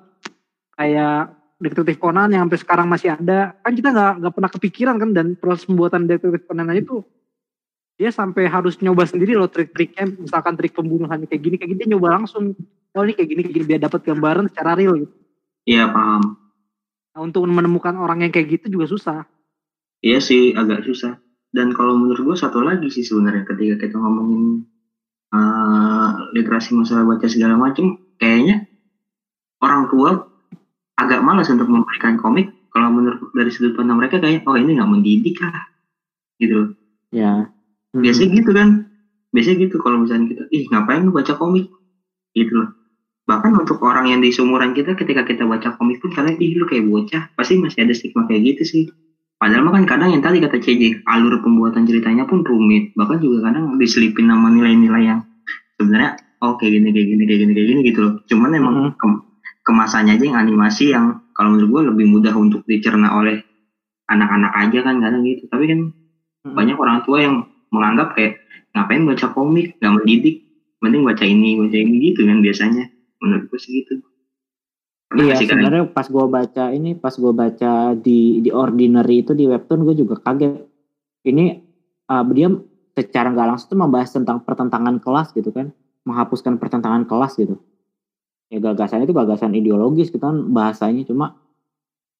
Kayak 0.77 1.33
detektif 1.57 1.97
Conan 1.97 2.29
yang 2.29 2.45
sampai 2.45 2.61
sekarang 2.61 2.87
masih 2.91 3.17
ada. 3.17 3.57
Kan 3.63 3.73
kita 3.73 3.89
nggak 3.89 4.13
nggak 4.21 4.33
pernah 4.35 4.51
kepikiran 4.51 4.97
kan 4.99 5.11
dan 5.17 5.27
proses 5.39 5.65
pembuatan 5.65 6.05
detektif 6.05 6.45
Conan 6.45 6.69
aja 6.69 6.85
tuh 6.85 7.03
dia 7.93 8.09
sampai 8.11 8.49
harus 8.51 8.81
nyoba 8.83 9.07
sendiri 9.07 9.37
loh 9.37 9.47
trik-triknya 9.47 10.11
misalkan 10.19 10.59
trik 10.59 10.75
pembunuhannya 10.75 11.29
kayak 11.29 11.39
gini 11.45 11.55
kayak 11.55 11.71
gini 11.77 11.81
dia 11.87 11.91
nyoba 11.95 12.19
langsung 12.19 12.51
oh 12.93 13.03
ini 13.05 13.15
kayak 13.15 13.29
gini 13.31 13.41
kayak 13.47 13.55
gini 13.55 13.65
biar 13.69 13.81
dapat 13.87 14.01
gambaran 14.03 14.51
secara 14.51 14.75
real 14.75 14.97
gitu. 14.99 15.13
Iya 15.63 15.87
paham. 15.87 16.35
Untuk 17.13 17.45
menemukan 17.45 17.93
orang 18.01 18.25
yang 18.25 18.33
kayak 18.33 18.61
gitu 18.61 18.81
juga 18.81 18.87
susah. 18.89 19.19
Iya 20.01 20.19
sih 20.19 20.57
agak 20.57 20.89
susah. 20.89 21.21
Dan 21.53 21.77
kalau 21.77 22.01
menurut 22.01 22.33
gue 22.33 22.37
satu 22.41 22.65
lagi 22.65 22.89
sih 22.89 23.05
sebenarnya 23.05 23.45
ketika 23.45 23.77
kita 23.85 24.01
ngomongin 24.01 24.65
eh, 25.31 26.09
literasi 26.33 26.73
masalah 26.73 27.05
baca 27.05 27.29
segala 27.29 27.61
macam, 27.61 28.01
kayaknya 28.17 28.65
orang 29.61 29.93
tua 29.93 30.33
agak 30.97 31.21
malas 31.21 31.53
untuk 31.53 31.69
memberikan 31.69 32.17
komik. 32.17 32.51
Kalau 32.73 32.89
menurut 32.89 33.37
dari 33.37 33.53
sudut 33.53 33.77
pandang 33.77 34.01
mereka 34.01 34.17
kayak 34.17 34.49
oh 34.49 34.57
ini 34.57 34.81
nggak 34.81 34.91
mendidik 34.91 35.37
lah, 35.45 35.69
gitu. 36.41 36.55
loh. 36.57 36.69
Ya. 37.13 37.53
Hmm. 37.93 38.01
Biasanya 38.01 38.29
gitu 38.41 38.51
kan. 38.57 38.69
Biasanya 39.29 39.57
gitu 39.69 39.77
kalau 39.81 40.01
misalnya 40.01 40.33
kita, 40.33 40.43
ih 40.49 40.65
ngapain 40.73 41.05
lu 41.05 41.13
baca 41.13 41.37
komik, 41.37 41.69
gitu 42.33 42.53
loh. 42.65 42.73
Bahkan 43.33 43.65
untuk 43.65 43.81
orang 43.81 44.13
yang 44.13 44.21
di 44.21 44.29
seumuran 44.29 44.77
kita 44.77 44.93
ketika 44.93 45.25
kita 45.25 45.49
baca 45.49 45.73
komik 45.81 46.05
pun 46.05 46.13
kalian 46.13 46.37
ih 46.37 46.53
lu 46.53 46.69
kayak 46.69 46.85
bocah, 46.85 47.33
pasti 47.33 47.57
masih 47.57 47.89
ada 47.89 47.97
stigma 47.97 48.29
kayak 48.29 48.45
gitu 48.53 48.63
sih. 48.69 48.85
Padahal 49.41 49.65
mah 49.65 49.73
kan 49.81 49.89
kadang 49.89 50.13
yang 50.13 50.21
tadi 50.21 50.37
kata 50.37 50.61
CJ, 50.61 51.09
alur 51.09 51.41
pembuatan 51.41 51.89
ceritanya 51.89 52.29
pun 52.29 52.45
rumit. 52.45 52.93
Bahkan 52.93 53.25
juga 53.25 53.49
kadang 53.49 53.81
diselipin 53.81 54.29
nama 54.29 54.53
nilai-nilai 54.53 55.03
yang 55.09 55.25
sebenarnya 55.81 56.21
oh 56.45 56.61
kayak 56.61 56.77
gini 56.77 56.89
kayak 56.93 57.07
gini 57.09 57.23
kayak 57.25 57.41
gini 57.41 57.53
kayak 57.57 57.69
gini 57.73 57.81
gitu 57.89 57.99
loh. 58.05 58.13
Cuman 58.29 58.53
emang 58.53 58.75
Mhm. 58.77 58.91
kem- 59.01 59.23
kemasannya 59.65 60.13
aja 60.21 60.25
yang 60.29 60.39
animasi 60.45 60.93
yang 60.93 61.25
kalau 61.33 61.57
menurut 61.57 61.71
gue 61.73 61.83
lebih 61.89 62.07
mudah 62.13 62.35
untuk 62.37 62.61
dicerna 62.69 63.17
oleh 63.17 63.41
anak-anak 64.13 64.53
aja 64.61 64.79
kan 64.85 65.01
kadang 65.01 65.25
gitu. 65.25 65.49
Tapi 65.49 65.65
kan 65.73 65.81
Hmm. 66.45 66.53
banyak 66.53 66.77
orang 66.77 67.01
tua 67.09 67.19
yang 67.25 67.49
menganggap 67.73 68.13
kayak 68.13 68.45
ngapain 68.77 69.09
baca 69.09 69.27
komik 69.33 69.81
nggak 69.81 69.95
mendidik 69.97 70.37
mending 70.83 71.03
baca 71.07 71.25
ini 71.25 71.57
baca 71.57 71.77
ini 71.79 71.97
gitu 72.11 72.27
kan 72.27 72.43
biasanya 72.43 72.92
menurut 73.23 73.47
gue 73.49 73.61
sih 73.63 73.87
gitu 73.87 74.03
Pernah 75.13 75.37
Iya 75.37 75.45
sebenarnya 75.45 75.85
pas 75.93 76.09
gue 76.09 76.25
baca 76.25 76.65
ini 76.73 76.97
pas 76.97 77.13
gue 77.13 77.33
baca 77.37 77.93
di 77.93 78.41
di 78.41 78.49
ordinary 78.49 79.21
itu 79.21 79.37
di 79.37 79.45
webtoon 79.45 79.85
gue 79.85 79.93
juga 80.01 80.17
kaget. 80.25 80.65
Ini 81.29 81.45
uh, 82.09 82.25
dia 82.33 82.49
secara 82.97 83.29
nggak 83.29 83.45
langsung 83.53 83.77
tuh 83.77 83.81
membahas 83.85 84.09
tentang 84.09 84.41
pertentangan 84.41 84.97
kelas 85.05 85.37
gitu 85.37 85.53
kan, 85.53 85.69
menghapuskan 86.09 86.57
pertentangan 86.57 87.05
kelas 87.05 87.37
gitu. 87.37 87.61
Ya 88.49 88.65
gagasannya 88.65 89.05
itu 89.05 89.13
gagasan 89.13 89.53
ideologis 89.53 90.09
gitu 90.09 90.17
kan 90.17 90.49
bahasanya 90.49 91.05
cuma 91.05 91.37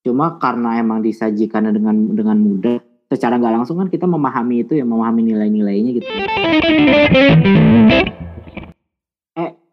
cuma 0.05 0.37
karena 0.37 0.77
emang 0.77 1.01
disajikan 1.01 1.73
dengan 1.73 2.13
dengan 2.13 2.37
mudah 2.37 2.77
secara 3.09 3.41
nggak 3.41 3.57
langsung 3.57 3.81
kan 3.81 3.89
kita 3.89 4.05
memahami 4.05 4.69
itu 4.69 4.77
ya 4.77 4.85
memahami 4.85 5.33
nilai-nilainya 5.33 5.91
gitu. 5.97 6.09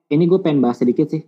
Ini 0.10 0.24
gue 0.26 0.40
pengen 0.42 0.62
bahas 0.66 0.82
sedikit 0.82 1.08
sih. 1.14 1.22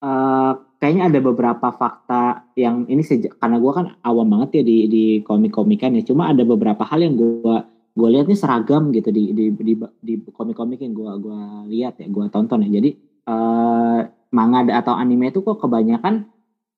Eh 0.00 0.52
kayaknya 0.78 1.10
ada 1.10 1.20
beberapa 1.20 1.68
fakta 1.74 2.48
yang 2.54 2.86
ini 2.88 3.02
sejak 3.04 3.36
karena 3.36 3.58
gue 3.58 3.72
kan 3.74 3.86
awam 4.06 4.30
banget 4.30 4.62
ya 4.62 4.62
di 4.64 4.78
di 4.88 5.04
komik-komikan 5.20 5.92
ya. 5.98 6.02
Cuma 6.06 6.32
ada 6.32 6.42
beberapa 6.48 6.82
hal 6.88 7.04
yang 7.04 7.14
gue 7.18 7.56
gue 7.98 8.08
lihat 8.14 8.30
nih 8.30 8.38
seragam 8.38 8.94
gitu 8.94 9.10
di 9.10 9.34
di 9.34 9.50
di, 9.52 9.74
di 10.00 10.14
komik-komik 10.30 10.78
yang 10.80 10.94
gue 10.94 11.10
gua 11.18 11.66
lihat 11.66 11.98
ya, 12.00 12.06
gue 12.08 12.24
tonton 12.32 12.64
ya. 12.64 12.70
Jadi 12.80 12.90
eh 13.28 14.00
manga 14.32 14.60
atau 14.72 14.94
anime 14.96 15.32
itu 15.32 15.40
kok 15.44 15.60
kebanyakan 15.60 16.28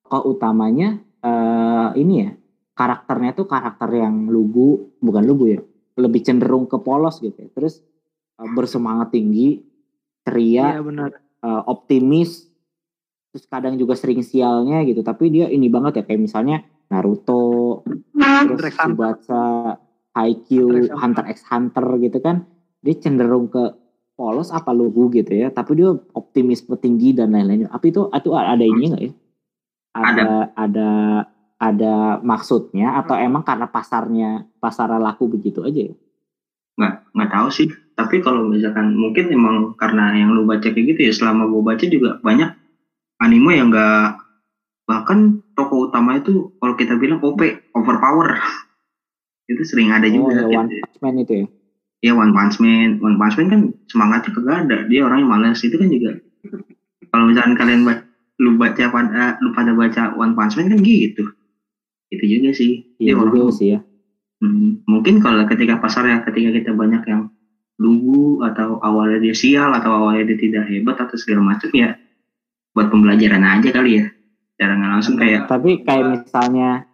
kok 0.02 0.24
utamanya 0.26 0.98
eh 1.22 1.90
ini 2.00 2.14
ya 2.26 2.30
karakternya 2.74 3.36
tuh 3.36 3.46
karakter 3.46 3.92
yang 3.92 4.26
lugu 4.32 4.96
bukan 5.04 5.22
lugu 5.28 5.44
ya 5.52 5.60
lebih 6.00 6.24
cenderung 6.24 6.64
ke 6.64 6.80
polos 6.80 7.20
gitu 7.20 7.36
ya. 7.36 7.48
Terus 7.52 7.84
eh, 8.40 8.50
bersemangat 8.56 9.12
tinggi, 9.12 9.60
ceria, 10.26 10.78
Iya 10.78 10.82
benar. 10.82 11.10
eh, 11.18 11.62
optimis 11.68 12.48
terus 13.30 13.46
kadang 13.46 13.78
juga 13.78 13.94
sering 13.94 14.20
sialnya 14.26 14.82
gitu. 14.84 15.00
Tapi 15.06 15.30
dia 15.30 15.46
ini 15.46 15.70
banget 15.70 16.00
ya 16.00 16.04
kayak 16.04 16.22
misalnya 16.22 16.66
Naruto 16.90 17.82
terus 17.86 18.02
Hunter 18.18 18.66
x 18.66 18.76
Hunter. 18.82 19.14
Tsubasa 19.22 19.44
Haikyuu 20.18 20.90
Hunter 20.90 21.24
x 21.30 21.46
Hunter. 21.46 21.86
Gitu 22.02 22.18
kan. 22.18 22.44
Dia 22.82 22.94
cenderung 22.98 23.46
ke 23.46 23.70
polos 24.18 24.50
apa 24.50 24.74
lugu 24.74 25.08
gitu 25.14 25.30
ya. 25.30 25.54
Tapi 25.54 25.78
dia 25.78 25.94
optimisme 26.18 26.74
tinggi 26.76 27.14
dan 27.14 27.30
lain-lain 27.30 27.70
tapi 27.70 27.94
itu 27.94 28.10
itu 28.10 28.30
ada 28.34 28.64
ini 28.64 28.84
nggak 28.90 29.02
ya? 29.06 29.12
Ada 29.94 30.30
ada. 30.58 30.90
ada 31.60 32.16
maksudnya 32.24 32.96
atau 33.04 33.20
emang 33.20 33.44
karena 33.44 33.68
pasarnya 33.68 34.48
pasar 34.56 34.96
laku 34.96 35.28
begitu 35.28 35.60
aja 35.60 35.92
ya 35.92 35.94
nggak 36.78 36.92
nggak 37.14 37.30
tahu 37.30 37.48
sih. 37.50 37.68
Tapi 37.96 38.24
kalau 38.24 38.48
misalkan 38.48 38.96
mungkin 38.96 39.28
emang 39.28 39.76
karena 39.76 40.16
yang 40.16 40.32
lu 40.32 40.48
baca 40.48 40.64
kayak 40.64 40.96
gitu 40.96 41.00
ya 41.08 41.12
selama 41.12 41.50
gue 41.50 41.62
baca 41.62 41.84
juga 41.84 42.16
banyak 42.22 42.48
anime 43.20 43.52
yang 43.56 43.68
enggak 43.68 44.16
bahkan 44.88 45.38
tokoh 45.54 45.86
utama 45.92 46.18
itu 46.18 46.50
kalau 46.58 46.74
kita 46.74 46.96
bilang 46.98 47.20
OP 47.22 47.40
overpower. 47.76 48.34
Itu 49.50 49.66
sering 49.66 49.90
ada 49.90 50.06
oh 50.06 50.14
juga 50.14 50.46
ya, 50.46 50.62
One 50.62 50.70
gitu. 50.70 50.78
Punch 50.86 50.98
Man 51.02 51.14
itu 51.18 51.32
ya? 51.34 51.46
Ya 52.06 52.12
One 52.14 52.30
Punch 52.30 52.62
Man. 52.62 53.02
One 53.02 53.18
Punch 53.18 53.34
Man 53.34 53.46
kan 53.50 53.60
semangatnya 53.90 54.30
kagak 54.30 54.56
ada. 54.62 54.76
Dia 54.86 55.02
orangnya 55.02 55.26
malas 55.26 55.58
itu 55.66 55.74
kan 55.74 55.90
juga 55.90 56.22
kalau 57.10 57.26
misalkan 57.26 57.58
kalian 57.58 57.82
baca, 57.82 58.06
lu 58.38 58.54
baca 58.54 58.84
pada 58.94 59.34
lu 59.42 59.50
pada 59.50 59.74
baca 59.74 60.14
One 60.14 60.38
Punch 60.38 60.54
Man 60.54 60.70
kan 60.70 60.78
gitu. 60.86 61.34
Itu 62.14 62.24
juga 62.30 62.54
sih. 62.54 62.86
Iya 63.02 63.18
juga 63.18 63.50
orang- 63.50 63.58
sih 63.58 63.74
ya 63.74 63.82
Hmm, 64.40 64.80
mungkin 64.88 65.20
kalau 65.20 65.44
ketika 65.44 65.76
pasarnya 65.76 66.24
ketika 66.24 66.50
kita 66.56 66.72
banyak 66.72 67.04
yang 67.04 67.28
lugu 67.76 68.40
atau 68.44 68.80
awalnya 68.80 69.20
dia 69.20 69.36
sial 69.36 69.72
atau 69.72 69.92
awalnya 69.92 70.32
dia 70.32 70.38
tidak 70.40 70.64
hebat 70.68 70.96
atau 70.96 71.16
segala 71.16 71.56
macam 71.56 71.68
ya 71.72 71.96
buat 72.72 72.88
pembelajaran 72.88 73.44
aja 73.44 73.68
kali 73.72 74.00
ya 74.00 74.06
cara 74.60 74.76
nggak 74.76 74.92
langsung 74.96 75.16
kayak 75.16 75.48
Tapi 75.48 75.84
kayak 75.84 76.04
misalnya 76.08 76.90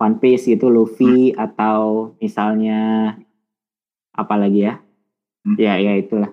One 0.00 0.18
Piece 0.18 0.50
gitu, 0.50 0.68
Luffy 0.68 1.30
atau 1.32 2.12
misalnya 2.18 3.14
apa 4.12 4.34
lagi 4.36 4.66
ya? 4.66 4.80
Hmm. 5.44 5.56
Ya, 5.56 5.80
ya 5.80 5.96
itulah. 5.96 6.32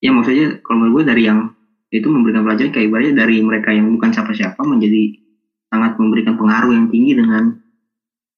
ya 0.00 0.16
maksudnya 0.16 0.64
kalau 0.64 0.80
menurut 0.80 1.04
gue 1.04 1.12
dari 1.12 1.22
yang 1.28 1.52
itu 1.92 2.08
memberikan 2.08 2.48
pelajaran 2.48 2.72
kayak 2.72 2.88
ibaratnya 2.88 3.14
dari 3.20 3.36
mereka 3.44 3.68
yang 3.68 3.92
bukan 3.92 4.16
siapa-siapa 4.16 4.56
menjadi 4.64 5.20
sangat 5.68 6.00
memberikan 6.00 6.40
pengaruh 6.40 6.72
yang 6.72 6.88
tinggi 6.88 7.20
dengan 7.20 7.59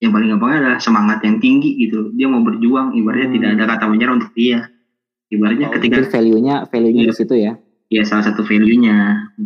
yang 0.03 0.11
paling 0.11 0.29
gampangnya 0.29 0.59
adalah 0.67 0.81
semangat 0.83 1.23
yang 1.23 1.39
tinggi 1.39 1.79
gitu 1.79 2.11
dia 2.13 2.27
mau 2.27 2.43
berjuang 2.43 2.93
ibaratnya 2.93 3.31
Hmm. 3.31 3.37
tidak 3.39 3.51
ada 3.55 3.65
kata 3.71 3.85
menyerah 3.87 4.15
untuk 4.19 4.33
dia 4.35 4.67
ibaratnya 5.31 5.67
Oh, 5.71 5.75
ketika 5.79 5.97
value-nya 6.11 6.55
value-nya 6.67 7.03
Iya. 7.07 7.11
di 7.11 7.17
situ 7.17 7.35
ya. 7.39 7.53
ya 7.89 8.03
salah 8.03 8.25
satu 8.27 8.43
value-nya 8.43 8.97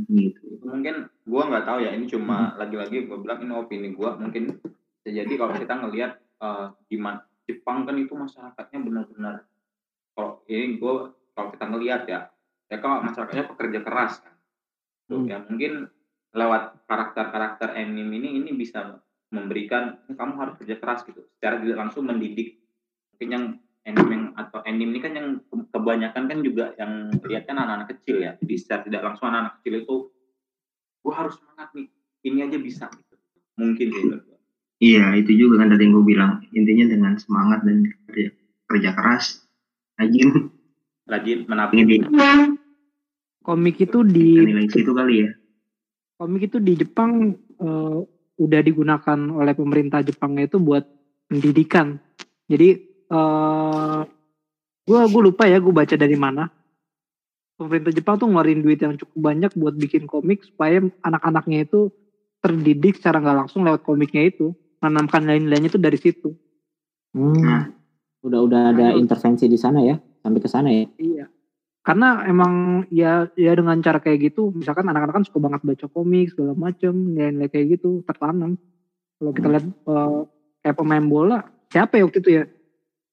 gitu 0.09 0.41
mungkin 0.65 1.13
gua 1.23 1.43
nggak 1.47 1.65
tahu 1.65 1.79
ya 1.85 1.91
ini 1.93 2.07
cuma 2.07 2.57
lagi-lagi 2.57 3.05
gue 3.05 3.19
bilang 3.21 3.39
ini 3.39 3.53
opini 3.53 3.89
gua 3.93 4.17
mungkin 4.17 4.57
jadi 5.05 5.31
kalau 5.37 5.53
kita 5.55 5.75
ngelihat 5.77 6.13
eh, 6.19 6.67
gimana 6.89 7.21
Jepang 7.47 7.87
kan 7.87 7.95
itu 7.95 8.11
masyarakatnya 8.11 8.79
benar-benar 8.83 9.35
kalau 10.17 10.41
ini 10.49 10.81
gua 10.81 11.13
kalau 11.37 11.53
kita 11.53 11.65
ngelihat 11.69 12.03
ya 12.09 12.21
ya 12.67 12.77
kalau 12.81 13.05
masyarakatnya 13.05 13.45
pekerja 13.47 13.81
keras 13.85 14.19
kan 14.19 14.35
Tuh, 15.07 15.23
Hmm. 15.23 15.31
ya 15.31 15.39
mungkin 15.39 15.87
lewat 16.33 16.83
karakter-karakter 16.87 17.73
anime 17.73 18.19
ini 18.19 18.43
ini 18.43 18.51
bisa 18.53 18.99
memberikan 19.31 19.99
kamu 20.07 20.33
harus 20.39 20.55
kerja 20.63 20.77
keras 20.79 21.03
gitu. 21.07 21.27
Secara 21.39 21.59
tidak 21.63 21.79
langsung 21.79 22.07
mendidik. 22.07 22.63
Mungkin 23.15 23.29
yang 23.33 23.45
anime 23.87 24.13
yang 24.13 24.25
atau 24.35 24.59
anime 24.67 24.91
ini 24.97 25.01
kan 25.03 25.13
yang 25.15 25.29
ke- 25.47 25.69
kebanyakan 25.71 26.25
kan 26.27 26.39
juga 26.43 26.75
yang 26.79 27.15
lihat 27.23 27.47
kan 27.47 27.57
anak-anak 27.59 27.89
kecil 27.97 28.23
ya. 28.23 28.35
Jadi 28.43 28.55
secara 28.59 28.81
tidak 28.87 29.03
langsung 29.03 29.31
anak-anak 29.31 29.55
kecil 29.63 29.75
itu 29.83 29.97
gua 31.03 31.15
harus 31.15 31.35
semangat 31.39 31.69
nih. 31.75 31.89
Ini 32.27 32.39
aja 32.51 32.59
bisa 32.59 32.85
gitu. 32.91 33.15
mungkin 33.57 33.89
gua. 33.89 34.19
iya 34.77 35.17
itu 35.17 35.33
juga 35.33 35.65
kan 35.65 35.73
tadi 35.73 35.89
yang 35.89 35.97
gue 35.97 36.05
bilang. 36.05 36.33
Intinya 36.53 36.87
dengan 36.93 37.13
semangat 37.17 37.65
dan 37.65 37.89
kerja, 38.11 38.29
kerja 38.69 38.91
keras 38.93 39.25
rajin. 39.97 40.53
Rajin 41.07 41.39
menabung 41.47 41.79
ingin 41.87 42.11
komik 43.47 43.79
itu 43.79 44.03
di 44.03 44.43
nilai 44.43 44.67
situ 44.67 44.91
kali 44.91 45.23
ya. 45.23 45.31
Komik 46.19 46.51
itu 46.51 46.59
di 46.59 46.75
Jepang 46.75 47.31
eh, 47.63 47.99
udah 48.37 48.61
digunakan 48.61 49.19
oleh 49.33 49.55
pemerintah 49.57 50.05
Jepangnya 50.05 50.49
itu 50.49 50.61
buat 50.61 50.85
pendidikan. 51.29 52.01
Jadi 52.47 52.69
eh 53.07 54.01
gue 54.87 55.01
gue 55.11 55.23
lupa 55.23 55.45
ya 55.51 55.59
gue 55.59 55.73
baca 55.73 55.97
dari 55.97 56.15
mana. 56.15 56.47
Pemerintah 57.57 57.93
Jepang 57.93 58.21
tuh 58.21 58.29
ngeluarin 58.29 58.61
duit 58.61 58.81
yang 58.85 59.01
cukup 59.01 59.33
banyak 59.33 59.53
buat 59.57 59.75
bikin 59.81 60.05
komik 60.05 60.45
supaya 60.45 60.85
anak-anaknya 61.01 61.65
itu 61.65 61.89
terdidik 62.45 63.01
secara 63.01 63.19
nggak 63.19 63.49
langsung 63.49 63.65
lewat 63.65 63.81
komiknya 63.81 64.29
itu. 64.29 64.53
Menanamkan 64.85 65.25
nilai-nilainya 65.25 65.69
itu 65.73 65.81
dari 65.81 65.97
situ. 65.97 66.37
Hmm. 67.17 67.41
Nah. 67.41 67.65
Udah 68.27 68.43
udah 68.43 68.63
ada 68.75 68.87
intervensi 68.99 69.47
di 69.47 69.55
sana 69.55 69.87
ya, 69.87 69.95
sampai 70.19 70.41
ke 70.43 70.51
sana 70.51 70.67
ya. 70.67 70.91
Iya. 70.99 71.31
Karena 71.87 72.27
emang 72.27 72.83
ya 72.91 73.31
ya 73.39 73.55
dengan 73.55 73.79
cara 73.79 74.03
kayak 74.03 74.35
gitu, 74.35 74.51
misalkan 74.51 74.91
anak-anak 74.91 75.23
kan 75.23 75.25
suka 75.25 75.39
banget 75.39 75.63
baca 75.63 75.87
komik 75.87 76.35
segala 76.35 76.59
macem, 76.59 77.15
nilai-nilai 77.15 77.47
kayak 77.47 77.79
gitu 77.79 78.03
tertanam. 78.03 78.59
Kalau 79.23 79.31
kita 79.31 79.47
lihat 79.55 79.67
eh, 79.71 80.21
kayak 80.67 80.77
pemain 80.83 81.07
bola, 81.07 81.47
siapa 81.71 81.95
ya 81.95 82.03
waktu 82.11 82.19
itu 82.19 82.31
ya? 82.43 82.45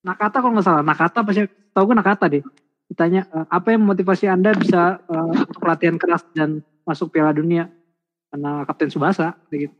Nakata 0.02 0.42
kalau 0.42 0.58
nggak 0.58 0.66
salah, 0.66 0.82
Nakata 0.82 1.22
pasti 1.22 1.46
tahu 1.70 1.86
kan 1.94 1.98
Nakata 2.02 2.26
deh. 2.34 2.42
Ditanya 2.90 3.30
eh, 3.30 3.46
apa 3.46 3.78
yang 3.78 3.86
motivasi 3.86 4.26
anda 4.26 4.58
bisa 4.58 4.98
eh, 5.06 5.34
untuk 5.46 5.62
latihan 5.70 6.02
keras 6.02 6.26
dan 6.34 6.66
masuk 6.82 7.14
Piala 7.14 7.30
Dunia? 7.30 7.70
Karena 8.34 8.66
Kapten 8.66 8.90
Subasa, 8.90 9.38
kayak 9.54 9.70
gitu. 9.70 9.76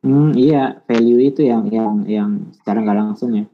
Hmm, 0.00 0.32
iya, 0.32 0.80
value 0.88 1.20
itu 1.20 1.44
yang 1.44 1.68
yang 1.68 2.08
yang 2.08 2.30
secara 2.56 2.80
nggak 2.80 2.96
langsung 2.96 3.36
ya 3.36 3.44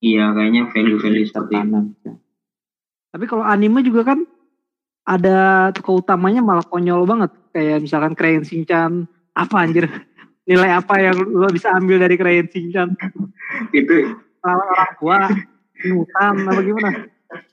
iya 0.00 0.32
kayaknya 0.32 0.72
value-value 0.72 1.28
seperti 1.28 1.54
itu 1.54 1.60
tertanam. 1.60 1.84
Tapi 3.10 3.24
kalau 3.26 3.42
anime 3.42 3.82
juga 3.82 4.14
kan 4.14 4.22
ada 5.06 5.70
tokoh 5.74 6.02
utamanya 6.02 6.40
malah 6.42 6.64
konyol 6.66 7.06
banget. 7.06 7.30
Kayak 7.50 7.82
misalkan 7.82 8.14
Crayon 8.14 8.46
Shinchan, 8.46 9.10
apa 9.34 9.56
anjir? 9.58 9.90
Nilai 10.48 10.70
apa 10.78 10.98
yang 10.98 11.18
lo 11.18 11.46
bisa 11.50 11.74
ambil 11.74 11.98
dari 12.02 12.14
Crayon 12.14 12.48
Shinchan? 12.50 12.94
itu 13.74 14.14
Orang 14.40 14.72
orang 14.72 14.92
tua, 14.96 15.18
hutan, 15.84 16.34
apa 16.48 16.60
gimana? 16.64 16.90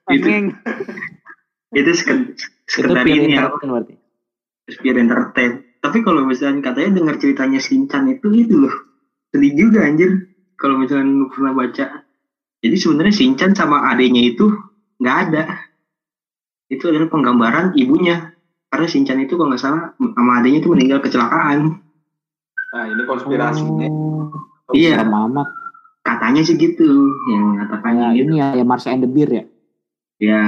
Tengeng. 0.07 0.55
itu 1.75 1.91
Itu 1.91 1.91
sekedar 2.67 3.03
pure 3.03 3.15
ini 3.15 3.39
ya 3.39 3.47
berarti. 3.51 3.95
biar 4.83 4.99
entertain 4.99 5.63
tapi 5.79 6.03
kalau 6.03 6.27
misalnya 6.27 6.59
katanya 6.59 6.99
dengar 6.99 7.15
ceritanya 7.15 7.59
Shinchan 7.63 8.11
itu 8.11 8.27
itu 8.35 8.55
loh 8.67 8.75
sedih 9.31 9.55
juga 9.55 9.87
anjir 9.87 10.27
kalau 10.59 10.75
misalnya 10.75 11.07
lu 11.07 11.27
pernah 11.31 11.55
baca 11.55 12.03
jadi 12.59 12.75
sebenarnya 12.75 13.15
Shinchan 13.15 13.55
sama 13.55 13.87
adenya 13.87 14.35
itu 14.35 14.51
nggak 15.01 15.17
ada. 15.29 15.43
Itu 16.67 16.91
adalah 16.91 17.07
penggambaran 17.07 17.77
ibunya. 17.77 18.33
Karena 18.67 18.87
Shinchan 18.87 19.23
itu 19.23 19.39
kalau 19.39 19.55
nggak 19.55 19.63
salah 19.63 19.95
sama 19.95 20.31
adenya 20.43 20.59
itu 20.59 20.69
meninggal 20.69 20.99
kecelakaan. 20.99 21.79
Nah 22.75 22.85
ini 22.91 23.03
konspirasinya. 23.07 23.87
Oh, 24.67 24.75
iya. 24.75 24.99
Amat. 25.01 25.47
katanya 26.07 26.39
sih 26.39 26.55
gitu 26.55 26.87
yang 27.27 27.59
Kayak 27.59 27.67
katakannya 27.67 28.05
gitu. 28.15 28.31
ini 28.31 28.33
ya, 28.39 28.47
ya 28.55 28.63
Marsha 28.63 28.95
and 28.95 29.03
the 29.03 29.11
Beer 29.11 29.27
ya. 29.27 29.43
ya 30.23 30.43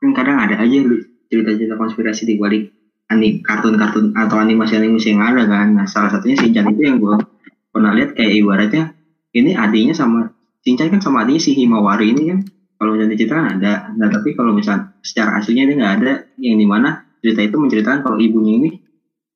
kan 0.00 0.10
kadang 0.16 0.40
ada 0.40 0.56
aja 0.64 0.80
cerita-cerita 1.28 1.76
konspirasi 1.76 2.24
di 2.24 2.40
balik 2.40 2.72
ani 3.12 3.44
kartun-kartun 3.44 4.16
atau 4.16 4.40
animasi-animasi 4.40 5.12
yang 5.12 5.20
ada 5.20 5.44
kan. 5.44 5.76
Nah 5.76 5.84
salah 5.84 6.08
satunya 6.08 6.40
Shinchan 6.40 6.72
itu 6.72 6.88
yang 6.88 6.96
gue 7.04 7.20
pernah 7.68 7.92
lihat 7.92 8.16
kayak 8.16 8.32
ibaratnya 8.32 8.96
ini 9.36 9.52
adiknya 9.52 9.92
sama 9.92 10.32
Shinchan 10.64 10.88
kan 10.88 11.04
sama 11.04 11.28
adiknya 11.28 11.42
si 11.44 11.52
Himawari 11.60 12.16
ini 12.16 12.22
kan 12.32 12.38
kalau 12.80 12.96
misalnya 12.96 13.12
diceritakan 13.12 13.46
ada 13.60 13.72
nah 14.00 14.08
tapi 14.08 14.32
kalau 14.32 14.56
misalnya 14.56 14.96
secara 15.04 15.36
aslinya 15.36 15.68
dia 15.68 15.76
nggak 15.76 15.94
ada 16.00 16.12
yang 16.40 16.56
di 16.56 16.64
mana 16.64 17.04
cerita 17.20 17.44
itu 17.44 17.56
menceritakan 17.60 18.00
kalau 18.00 18.16
ibunya 18.16 18.56
ini 18.56 18.70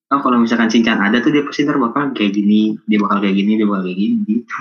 oh 0.08 0.20
kalau 0.24 0.40
misalkan 0.40 0.72
Shinchan 0.72 0.96
ada 0.96 1.20
tuh 1.20 1.28
dia 1.28 1.44
pasti 1.44 1.68
ntar 1.68 1.76
bakal 1.76 2.16
kayak 2.16 2.32
gini 2.32 2.80
dia 2.88 2.96
bakal 2.96 3.20
kayak 3.20 3.36
gini 3.36 3.60
dia 3.60 3.66
bakal 3.68 3.84
kayak 3.84 3.98
gini 4.00 4.16
gitu 4.24 4.60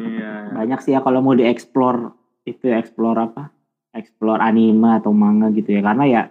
iya 0.00 0.36
Banyak 0.56 0.80
sih 0.80 0.96
ya 0.96 1.04
kalau 1.04 1.20
mau 1.20 1.36
dieksplor 1.36 2.16
itu 2.48 2.72
eksplor 2.72 3.16
apa? 3.20 3.52
Eksplor 3.92 4.40
anime 4.40 4.96
atau 4.96 5.12
manga 5.12 5.52
gitu 5.52 5.76
ya. 5.76 5.84
Karena 5.84 6.04
ya 6.08 6.22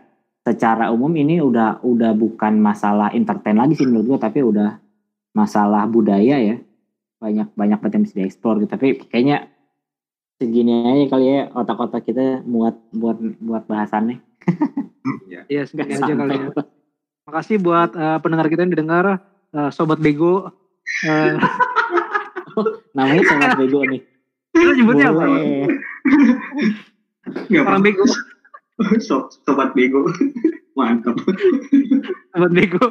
secara 0.42 0.90
umum 0.90 1.14
ini 1.14 1.38
udah 1.42 1.86
udah 1.86 2.18
bukan 2.18 2.58
masalah 2.58 3.14
entertain 3.14 3.58
lagi 3.58 3.78
sih 3.78 3.86
menurut 3.86 4.18
gua 4.18 4.20
tapi 4.26 4.42
udah 4.42 4.82
masalah 5.38 5.86
budaya 5.86 6.42
ya. 6.42 6.58
Banyak 7.22 7.54
banyak 7.54 7.80
bisa 8.02 8.18
dieksplor 8.18 8.66
gitu. 8.66 8.72
Tapi 8.74 8.88
kayaknya 9.06 9.46
segini 10.36 10.72
aja 10.84 11.06
kali 11.10 11.26
ya 11.26 11.42
otak-otak 11.52 12.04
kita 12.04 12.44
buat 12.44 12.76
buat 12.92 13.18
buat 13.40 13.64
bahasannya. 13.66 14.20
Ya 15.48 15.64
segini 15.64 15.96
aja 15.96 16.14
kali 16.14 16.34
ya. 16.36 16.50
Makasih 17.26 17.58
buat 17.58 17.96
eh, 17.96 18.18
pendengar 18.22 18.48
kita 18.48 18.64
yang 18.64 18.74
didengar. 18.74 19.06
eh, 19.52 19.70
Sobat 19.72 19.98
Bego. 19.98 20.52
Eh, 21.04 21.36
Namanya 22.96 23.24
sangat 23.28 23.60
bego 23.60 23.84
nih. 23.84 24.00
kita 24.56 24.72
nyebutnya 24.80 25.12
apa? 25.12 25.24
Orang 27.52 27.84
bego. 27.84 28.06
So- 29.00 29.28
sobat 29.44 29.72
bego 29.72 30.08
mantap 30.76 31.16
Sobat 32.32 32.52
Bego. 32.52 32.86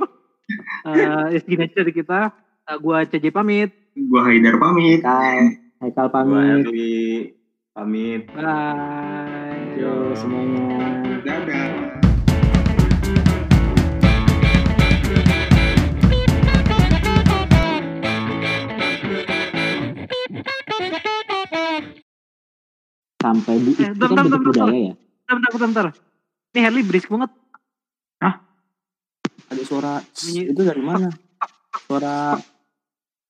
Eh, 0.85 0.97
ya 1.33 1.41
segini 1.41 1.65
aja 1.65 1.81
dari 1.81 1.93
kita. 1.93 2.21
Eh, 2.65 2.77
gua 2.81 3.05
CJ 3.05 3.33
pamit. 3.33 3.73
gua 3.95 4.27
Haidar 4.29 4.61
pamit 4.61 5.01
Haikal, 5.01 5.57
Haikal 5.85 6.09
pamit. 6.09 6.65
Elvi 6.65 7.29
pamit 7.77 8.25
Bye. 8.33 9.77
Yo 9.77 10.17
semuanya. 10.17 10.65
dadah 11.21 12.01
Sampai 23.21 23.57
bu, 23.61 23.71
Eh, 23.77 23.89
itu 23.89 23.97
bentar, 23.97 24.09
kan 24.09 24.25
bentuk 24.25 24.41
bentar, 24.41 24.41
bentar. 24.41 24.69
budaya 24.69 24.81
ya. 24.89 24.95
Bentar, 25.29 25.51
bentar, 25.53 25.69
bentar. 25.69 25.87
Ini 26.55 26.61
Harley 26.65 26.85
berisik 26.89 27.13
banget. 27.13 27.31
ada 29.45 29.61
suara 29.63 30.01
itu 30.25 30.57
dari 30.57 30.83
mana 30.83 31.13
suara 31.87 32.35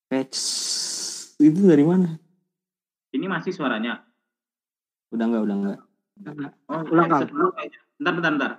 patch 0.09 0.38
itu 1.37 1.61
dari 1.69 1.85
mana 1.85 2.17
ini 3.14 3.31
masih 3.31 3.55
suaranya? 3.55 4.03
Udah 5.14 5.31
enggak 5.31 5.42
udah 5.46 5.57
enggak 5.57 5.79
oh 6.70 6.83
Ulang, 6.90 7.11
headset 7.11 7.31
dulu 7.31 7.48
kayaknya. 7.55 7.81
bentar 7.98 8.12
bentar 8.18 8.31
bentar. 8.35 8.53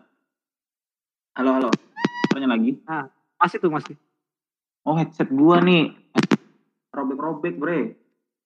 Halo 1.36 1.50
halo. 1.60 1.70
Suaranya 2.32 2.50
lagi? 2.56 2.72
Masih 3.36 3.58
tuh, 3.60 3.72
masih. 3.72 3.96
oh 4.88 4.96
headset 4.96 5.28
gua 5.28 5.60
nih. 5.60 5.92
Robek 6.96 7.20
robek 7.20 7.56
bre. 7.60 8.00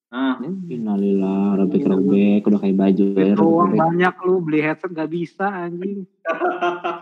Nah. 0.09 0.41
Innalillah, 0.41 1.53
robek-robek, 1.61 2.41
udah 2.41 2.57
kayak 2.57 2.77
baju 2.81 3.05
ya, 3.13 3.37
doang 3.37 3.69
robek-robek. 3.69 3.77
banyak 3.77 4.15
lu 4.25 4.35
beli 4.41 4.59
headset 4.65 4.89
gak 4.89 5.13
bisa 5.13 5.45
anjing. 5.45 6.09